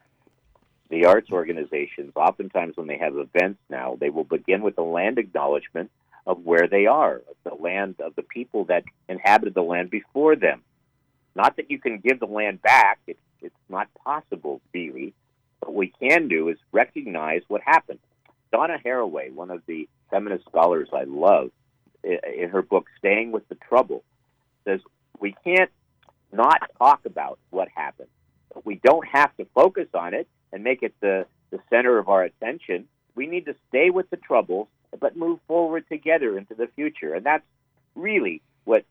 The 0.90 1.06
arts 1.06 1.30
organizations, 1.30 2.12
oftentimes 2.16 2.76
when 2.76 2.86
they 2.86 2.98
have 2.98 3.16
events 3.16 3.60
now, 3.68 3.96
they 3.98 4.10
will 4.10 4.24
begin 4.24 4.62
with 4.62 4.78
a 4.78 4.82
land 4.82 5.18
acknowledgement 5.18 5.90
of 6.26 6.44
where 6.44 6.68
they 6.68 6.86
are, 6.86 7.22
the 7.44 7.54
land 7.54 7.96
of 8.00 8.14
the 8.16 8.22
people 8.22 8.64
that 8.66 8.84
inhabited 9.08 9.54
the 9.54 9.62
land 9.62 9.90
before 9.90 10.36
them. 10.36 10.62
Not 11.34 11.56
that 11.56 11.70
you 11.70 11.78
can 11.78 11.98
give 11.98 12.20
the 12.20 12.26
land 12.26 12.62
back, 12.62 12.98
it's, 13.06 13.20
it's 13.40 13.54
not 13.68 13.88
possible, 14.04 14.60
really. 14.74 15.14
What 15.60 15.74
we 15.74 15.92
can 16.00 16.28
do 16.28 16.48
is 16.48 16.58
recognize 16.72 17.42
what 17.48 17.60
happened. 17.64 17.98
Donna 18.52 18.78
Haraway, 18.84 19.32
one 19.32 19.50
of 19.50 19.62
the 19.66 19.88
feminist 20.10 20.44
scholars 20.46 20.88
I 20.92 21.04
love, 21.04 21.50
in 22.02 22.48
her 22.50 22.62
book 22.62 22.86
Staying 22.98 23.30
with 23.30 23.48
the 23.48 23.54
Trouble, 23.56 24.02
says 24.64 24.80
we 25.20 25.34
can't 25.44 25.70
not 26.32 26.70
talk 26.78 27.04
about 27.04 27.38
what 27.50 27.68
happened. 27.74 28.08
But 28.52 28.66
we 28.66 28.76
don't 28.76 29.06
have 29.06 29.36
to 29.36 29.46
focus 29.54 29.88
on 29.94 30.14
it 30.14 30.28
and 30.52 30.64
make 30.64 30.82
it 30.82 30.94
the, 31.00 31.26
the 31.50 31.58
center 31.68 31.98
of 31.98 32.08
our 32.08 32.22
attention. 32.22 32.86
We 33.14 33.26
need 33.26 33.46
to 33.46 33.54
stay 33.68 33.90
with 33.90 34.10
the 34.10 34.16
troubles, 34.16 34.68
but 34.98 35.16
move 35.16 35.40
forward 35.46 35.84
together 35.88 36.36
into 36.36 36.54
the 36.54 36.68
future. 36.74 37.14
And 37.14 37.24
that's 37.24 37.44
really 37.94 38.42
what 38.64 38.84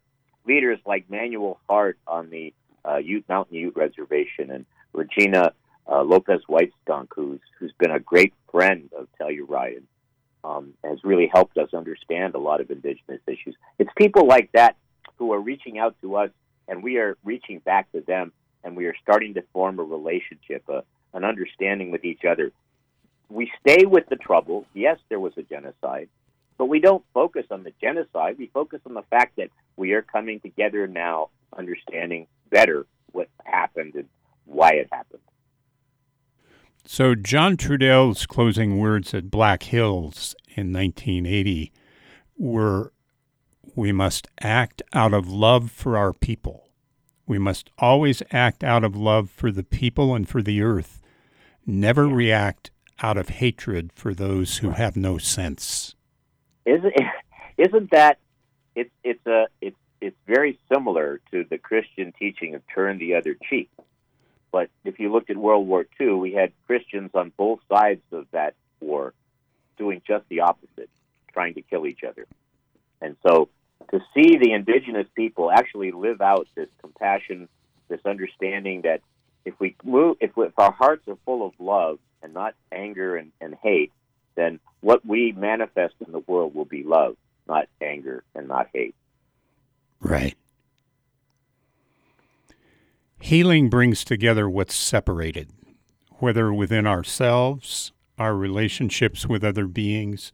leaders 0.46 0.80
like 0.86 1.10
Manuel 1.10 1.60
Heart 1.68 1.98
on 2.08 2.30
the 2.30 2.54
uh, 2.86 2.98
Ute 2.98 3.28
Mountain 3.28 3.56
Ute 3.56 3.76
Reservation 3.76 4.52
and 4.52 4.66
Regina 4.94 5.54
uh, 5.92 6.04
Lopez 6.04 6.42
Whiteskunk, 6.50 7.08
who's 7.16 7.40
who's 7.58 7.74
been 7.80 7.92
a 7.92 8.00
great 8.00 8.34
friend 8.52 8.90
of 8.98 9.08
Telluride, 9.20 9.84
um, 10.44 10.74
has 10.84 11.00
really 11.04 11.30
helped 11.32 11.58
us 11.58 11.74
understand 11.74 12.36
a 12.36 12.40
lot 12.40 12.62
of 12.62 12.70
indigenous 12.70 13.22
issues. 13.28 13.56
It's 13.78 13.92
people 13.98 14.28
like 14.28 14.52
that 14.54 14.76
who 15.18 15.34
are 15.34 15.40
reaching 15.40 15.80
out 15.80 15.96
to 16.02 16.16
us, 16.16 16.30
and 16.68 16.84
we 16.84 16.98
are 16.98 17.18
reaching 17.24 17.60
back 17.60 17.92
to 17.92 18.02
them, 18.02 18.32
and 18.64 18.76
we 18.76 18.86
are 18.86 18.96
starting 19.02 19.34
to 19.34 19.44
form 19.54 19.80
a 19.80 19.84
relationship, 19.84 20.64
a, 20.70 20.84
an 21.14 21.24
understanding 21.26 21.92
with 21.92 22.06
each 22.06 22.24
other. 22.24 22.52
We 23.30 23.52
stay 23.60 23.86
with 23.86 24.08
the 24.10 24.16
trouble. 24.16 24.66
Yes, 24.74 24.98
there 25.10 25.20
was 25.20 25.34
a 25.38 25.44
genocide, 25.44 26.10
but 26.60 26.66
we 26.66 26.82
don't 26.82 27.06
focus 27.14 27.46
on 27.50 27.64
the 27.64 27.72
genocide. 27.82 28.36
We 28.38 28.52
focus 28.54 28.82
on 28.86 28.94
the 28.94 29.02
fact 29.04 29.38
that 29.38 29.50
we 29.78 29.94
are 29.94 30.02
coming 30.02 30.42
together 30.42 30.86
now, 30.88 31.30
understanding 31.58 32.28
better 32.52 32.86
what 33.14 33.30
happened 33.46 33.96
and 33.96 34.10
why 34.46 34.72
it 34.72 34.90
happened. 34.92 35.22
So, 36.86 37.16
John 37.16 37.56
Trudell's 37.56 38.26
closing 38.26 38.78
words 38.78 39.14
at 39.14 39.32
Black 39.32 39.64
Hills 39.64 40.36
in 40.50 40.74
1980 40.74 41.72
were 42.38 42.92
We 43.76 43.94
must 43.94 44.28
act 44.42 44.82
out 44.92 45.14
of 45.14 45.30
love 45.30 45.72
for 45.72 45.98
our 45.98 46.12
people. 46.12 46.68
We 47.26 47.40
must 47.40 47.70
always 47.78 48.22
act 48.32 48.66
out 48.66 48.84
of 48.84 48.98
love 48.98 49.30
for 49.30 49.50
the 49.50 49.64
people 49.64 50.14
and 50.14 50.28
for 50.28 50.42
the 50.42 50.62
earth, 50.62 51.02
never 51.66 52.08
react 52.08 52.72
out 53.02 53.18
of 53.18 53.30
hatred 53.30 53.94
for 53.94 54.14
those 54.14 54.58
who 54.58 54.72
have 54.72 54.98
no 54.98 55.18
sense. 55.18 55.96
Isn't 56.70 56.94
isn't 57.58 57.92
that 57.92 58.20
it's 58.76 58.92
it's 59.04 59.26
a 59.26 59.48
it's 59.62 59.78
it's 60.02 60.18
very 60.26 60.58
similar 60.72 61.20
to 61.32 61.44
the 61.44 61.58
Christian 61.58 62.14
teaching 62.18 62.56
of 62.56 62.62
turn 62.74 62.98
the 63.00 63.16
other 63.16 63.36
cheek. 63.50 63.70
But 64.52 64.70
if 64.84 65.00
you 65.00 65.12
looked 65.12 65.30
at 65.30 65.38
World 65.38 65.68
War 65.68 65.86
II, 66.00 66.14
we 66.14 66.34
had 66.34 66.52
Christians 66.66 67.12
on 67.14 67.32
both 67.38 67.60
sides 67.72 68.02
of 68.12 68.26
that 68.32 68.56
war 68.80 69.14
doing 69.78 70.02
just 70.08 70.26
the 70.30 70.42
opposite, 70.42 70.90
trying 71.34 71.54
to 71.56 71.62
kill 71.62 71.86
each 71.86 72.04
other. 72.04 72.26
And 73.02 73.16
so 73.26 73.50
to 73.92 74.00
see 74.14 74.38
the 74.38 74.54
indigenous 74.54 75.08
people 75.16 75.52
actually 75.52 75.92
live 75.92 76.22
out 76.22 76.48
this 76.56 76.70
compassion, 76.82 77.48
this 77.90 78.02
understanding 78.06 78.82
that 78.82 79.02
if 79.46 79.54
we 79.60 79.76
move, 79.84 80.18
if, 80.20 80.36
we, 80.36 80.48
if 80.48 80.58
our 80.58 80.72
hearts 80.72 81.08
are 81.08 81.18
full 81.26 81.46
of 81.46 81.54
love 81.60 82.00
and 82.24 82.34
not 82.34 82.56
anger 82.72 83.16
and, 83.16 83.32
and 83.40 83.56
hate, 83.62 83.92
then 84.36 84.60
what 84.82 85.06
we 85.06 85.32
manifest 85.34 85.96
in 86.06 86.12
the 86.12 86.20
world 86.20 86.56
will 86.56 86.66
be 86.66 86.84
love, 86.84 87.16
not 87.48 87.68
anger 87.82 88.24
and 88.36 88.48
not 88.48 88.68
hate. 88.74 88.96
Right. 90.00 90.36
Healing 93.20 93.70
brings 93.70 94.06
together 94.06 94.50
what's 94.50 94.76
separated, 94.76 95.52
whether 96.20 96.54
within 96.54 96.88
ourselves, 96.88 97.92
our 98.18 98.36
relationships 98.36 99.28
with 99.28 99.44
other 99.44 99.68
beings, 99.68 100.32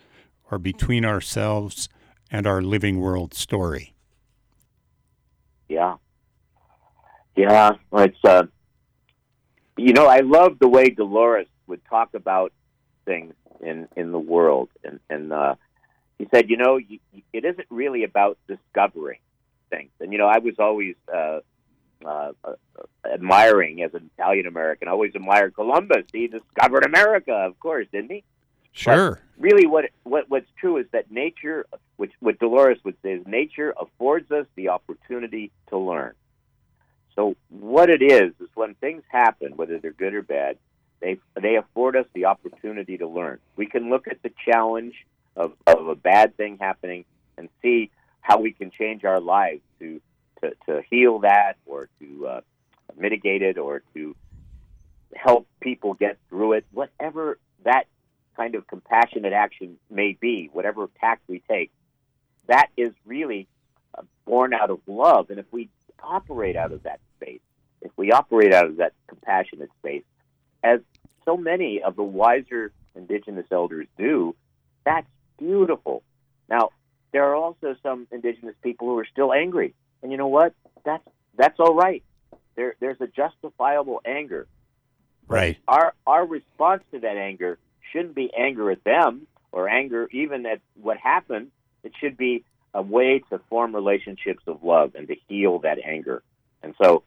or 0.52 0.60
between 0.60 1.04
ourselves 1.04 1.90
and 2.30 2.46
our 2.46 2.62
living 2.62 3.00
world 3.00 3.34
story. 3.34 3.96
Yeah. 5.68 5.96
Yeah. 7.36 7.72
It's, 7.94 8.24
uh, 8.24 8.44
you 9.78 9.94
know, 9.94 10.06
I 10.06 10.20
love 10.20 10.60
the 10.60 10.68
way 10.68 10.90
Dolores 10.90 11.48
would 11.68 11.84
talk 11.86 12.14
about 12.14 12.54
things 13.06 13.34
in, 13.62 13.88
in 13.96 14.12
the 14.12 14.20
world. 14.20 14.70
And, 14.84 15.00
and, 15.10 15.34
uh, 15.34 15.56
he 16.18 16.28
said, 16.34 16.50
you 16.50 16.58
know, 16.58 16.78
you, 16.78 17.00
it 17.34 17.44
isn't 17.44 17.68
really 17.70 18.04
about 18.04 18.38
discovering 18.48 19.20
things. 19.70 19.92
And, 20.00 20.12
you 20.14 20.18
know, 20.18 20.28
I 20.28 20.40
was 20.40 20.56
always, 20.60 20.96
uh, 21.14 21.40
uh, 22.06 22.34
uh, 22.44 22.54
admiring 23.06 23.82
as 23.82 23.94
an 23.94 24.10
Italian 24.18 24.48
American. 24.48 24.88
I 24.88 24.92
always 24.92 25.14
admired 25.16 25.56
Columbus. 25.56 26.06
He 26.12 26.28
discovered 26.28 26.86
America, 26.86 27.32
of 27.32 27.60
course, 27.60 27.88
didn't 27.92 28.12
he? 28.12 28.24
Sure. 28.74 29.12
But 29.12 29.42
really, 29.42 29.66
what 29.66 29.86
what 30.04 30.30
what's 30.30 30.50
true 30.60 30.78
is 30.78 30.86
that 30.92 31.10
nature, 31.10 31.66
which 31.96 32.12
what 32.20 32.38
Dolores 32.40 32.78
would 32.84 32.96
say, 33.02 33.14
is 33.14 33.26
nature 33.26 33.74
affords 33.80 34.30
us 34.32 34.46
the 34.56 34.70
opportunity 34.70 35.52
to 35.70 35.78
learn. 35.78 36.14
So 37.16 37.36
what 37.50 37.90
it 37.90 38.02
is 38.02 38.34
is 38.42 38.50
when 38.54 38.76
things 38.76 39.04
happen, 39.08 39.56
whether 39.56 39.80
they're 39.80 39.94
good 39.94 40.14
or 40.14 40.22
bad, 40.22 40.58
they 41.02 41.18
they 41.42 41.56
afford 41.56 41.96
us 41.96 42.06
the 42.14 42.26
opportunity 42.26 42.98
to 42.98 43.08
learn. 43.08 43.40
We 43.56 43.68
can 43.68 43.90
look 43.90 44.08
at 44.08 44.22
the 44.24 44.32
challenge 44.46 44.96
of, 45.36 45.54
of 45.68 45.88
a 45.88 45.96
bad 45.96 46.36
thing 46.38 46.58
happening 46.60 47.06
and 47.38 47.50
see 47.62 47.92
how 48.22 48.40
we 48.40 48.52
can 48.52 48.72
change 48.72 49.04
our 49.04 49.20
lives 49.20 49.62
to 49.80 50.02
to, 50.42 50.52
to 50.68 50.82
heal 50.90 51.20
that 51.20 51.58
or 51.66 51.90
to 52.00 52.28
uh, 52.28 52.42
mitigate 52.98 53.42
it 53.42 53.58
or 53.58 53.82
to 53.94 54.16
help 55.16 55.48
people 55.62 55.94
get 55.94 56.18
through 56.30 56.54
it, 56.54 56.66
whatever 56.72 57.38
that 57.64 57.86
kind 58.36 58.56
of 58.56 58.68
compassionate 58.68 59.34
action 59.34 59.78
may 59.90 60.18
be, 60.20 60.50
whatever 60.52 60.90
tack 61.00 61.22
we 61.28 61.42
take, 61.50 61.72
that 62.48 62.68
is 62.76 62.94
really 63.06 63.48
uh, 63.98 64.02
born 64.26 64.54
out 64.54 64.70
of 64.70 64.80
love. 64.88 65.30
And 65.30 65.40
if 65.40 65.46
we 65.52 65.70
operate 66.04 66.56
out 66.56 66.72
of 66.72 66.84
that 66.84 67.00
space, 67.16 67.42
if 67.82 67.92
we 67.98 68.12
operate 68.12 68.54
out 68.54 68.66
of 68.66 68.78
that 68.78 68.94
compassionate 69.08 69.70
space, 69.80 70.04
as 70.66 70.80
so 71.26 71.38
many 71.38 71.82
of 71.82 71.96
the 71.96 72.04
wiser 72.04 72.72
indigenous 72.96 73.46
elders 73.52 73.88
do, 73.98 74.36
that's 74.86 75.08
beautiful. 75.38 76.04
Now, 76.50 76.70
there 77.12 77.24
are 77.26 77.36
also 77.36 77.76
some 77.84 78.08
indigenous 78.12 78.56
people 78.62 78.88
who 78.88 78.98
are 79.00 79.08
still 79.12 79.34
angry 79.34 79.74
and 80.06 80.12
you 80.12 80.20
know 80.20 80.28
what? 80.28 80.54
That's 80.84 81.04
that's 81.36 81.60
all 81.60 81.74
right. 81.74 82.04
There 82.56 82.76
there's 82.80 83.02
a 83.02 83.08
justifiable 83.08 84.02
anger. 84.06 84.46
Right. 85.28 85.58
Our 85.68 85.96
our 86.06 86.24
response 86.28 86.84
to 86.92 87.00
that 87.00 87.18
anger 87.18 87.58
shouldn't 87.92 88.14
be 88.14 88.32
anger 88.38 88.70
at 88.70 88.84
them 88.84 89.26
or 89.52 89.68
anger 89.68 90.08
even 90.12 90.46
at 90.46 90.62
what 90.80 90.98
happened. 90.98 91.48
It 91.84 91.94
should 92.00 92.18
be 92.18 92.44
a 92.76 92.84
way 92.84 93.24
to 93.32 93.40
form 93.50 93.74
relationships 93.74 94.44
of 94.46 94.64
love 94.64 94.94
and 94.94 95.08
to 95.08 95.16
heal 95.28 95.58
that 95.60 95.80
anger. 95.84 96.22
And 96.62 96.76
so 96.80 97.02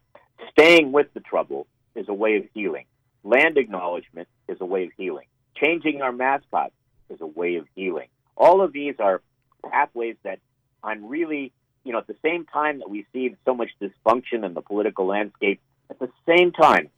staying 0.51 0.91
with 0.91 1.07
the 1.15 1.21
trouble 1.21 1.69
is 1.95 2.09
a 2.09 2.15
way 2.15 2.35
of 2.37 2.47
healing. 2.53 2.87
Land 3.25 3.59
acknowledgement 3.59 4.29
is 4.49 4.59
a 4.61 4.65
way 4.65 4.85
of 4.85 4.91
healing. 4.97 5.27
Changing 5.57 6.03
our 6.03 6.13
mascot 6.13 6.73
is 7.11 7.21
a 7.21 7.27
way 7.27 7.57
of 7.57 7.67
healing. 7.75 8.09
All 8.37 8.61
of 8.61 8.73
these 8.73 8.95
are 8.99 9.21
pathways 9.71 10.17
that 10.23 10.39
I'm 10.83 11.07
really 11.07 11.53
you 11.89 11.93
know, 11.93 11.99
at 12.01 12.07
the 12.07 12.17
same 12.23 12.45
time 12.45 12.81
that 12.81 12.91
we 12.91 13.07
see 13.15 13.35
so 13.47 13.55
much 13.55 13.71
dysfunction 13.81 14.45
in 14.45 14.53
the 14.53 14.61
political 14.61 15.07
landscape, 15.07 15.59
at 15.89 15.99
the 15.99 16.11
same 16.29 16.53
time, 16.53 16.91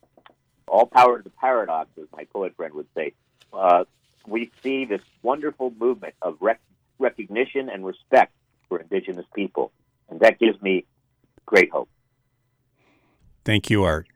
all 0.67 0.85
power 0.85 1.19
to 1.19 1.23
the 1.23 1.31
paradox, 1.31 1.89
as 1.97 2.09
my 2.13 2.25
poet 2.33 2.57
friend 2.57 2.75
would 2.75 2.89
say, 2.97 3.13
uh, 3.53 3.85
we 4.27 4.51
see 4.65 4.87
this 4.87 5.01
wonderful 5.23 5.73
movement 5.79 6.15
of 6.23 6.37
rec- 6.41 6.61
recognition 6.99 7.69
and 7.69 7.87
respect 7.87 8.33
for 8.69 8.81
Indigenous 8.81 9.27
people. 9.33 9.71
And 10.09 10.19
that 10.21 10.41
gives 10.41 10.61
me 10.61 10.85
great 11.47 11.71
hope. 11.71 11.89
Thank 13.45 13.71
you, 13.71 13.85
Art. 13.85 14.09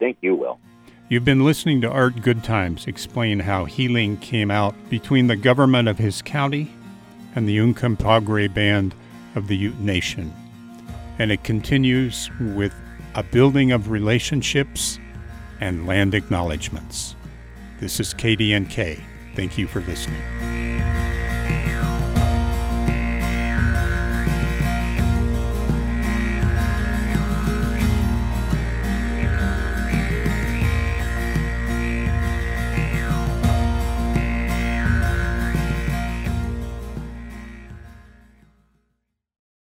Thank 0.00 0.18
you, 0.22 0.34
Will. 0.34 0.58
You've 1.08 1.24
been 1.24 1.44
listening 1.44 1.80
to 1.82 1.90
Art 1.90 2.22
Goodtimes 2.22 2.86
explain 2.86 3.40
how 3.40 3.64
healing 3.64 4.16
came 4.16 4.50
out 4.50 4.74
between 4.88 5.26
the 5.26 5.36
government 5.36 5.88
of 5.88 5.98
his 5.98 6.22
county 6.22 6.72
and 7.34 7.48
the 7.48 7.58
Uncompahgre 7.58 8.52
Band 8.52 8.94
of 9.34 9.48
the 9.48 9.56
Ute 9.56 9.78
Nation. 9.78 10.32
And 11.18 11.30
it 11.30 11.44
continues 11.44 12.30
with 12.40 12.74
a 13.14 13.22
building 13.22 13.72
of 13.72 13.90
relationships 13.90 14.98
and 15.60 15.86
land 15.86 16.14
acknowledgments. 16.14 17.14
This 17.80 18.00
is 18.00 18.14
KDNK. 18.14 19.00
Thank 19.34 19.58
you 19.58 19.66
for 19.66 19.80
listening. 19.80 20.59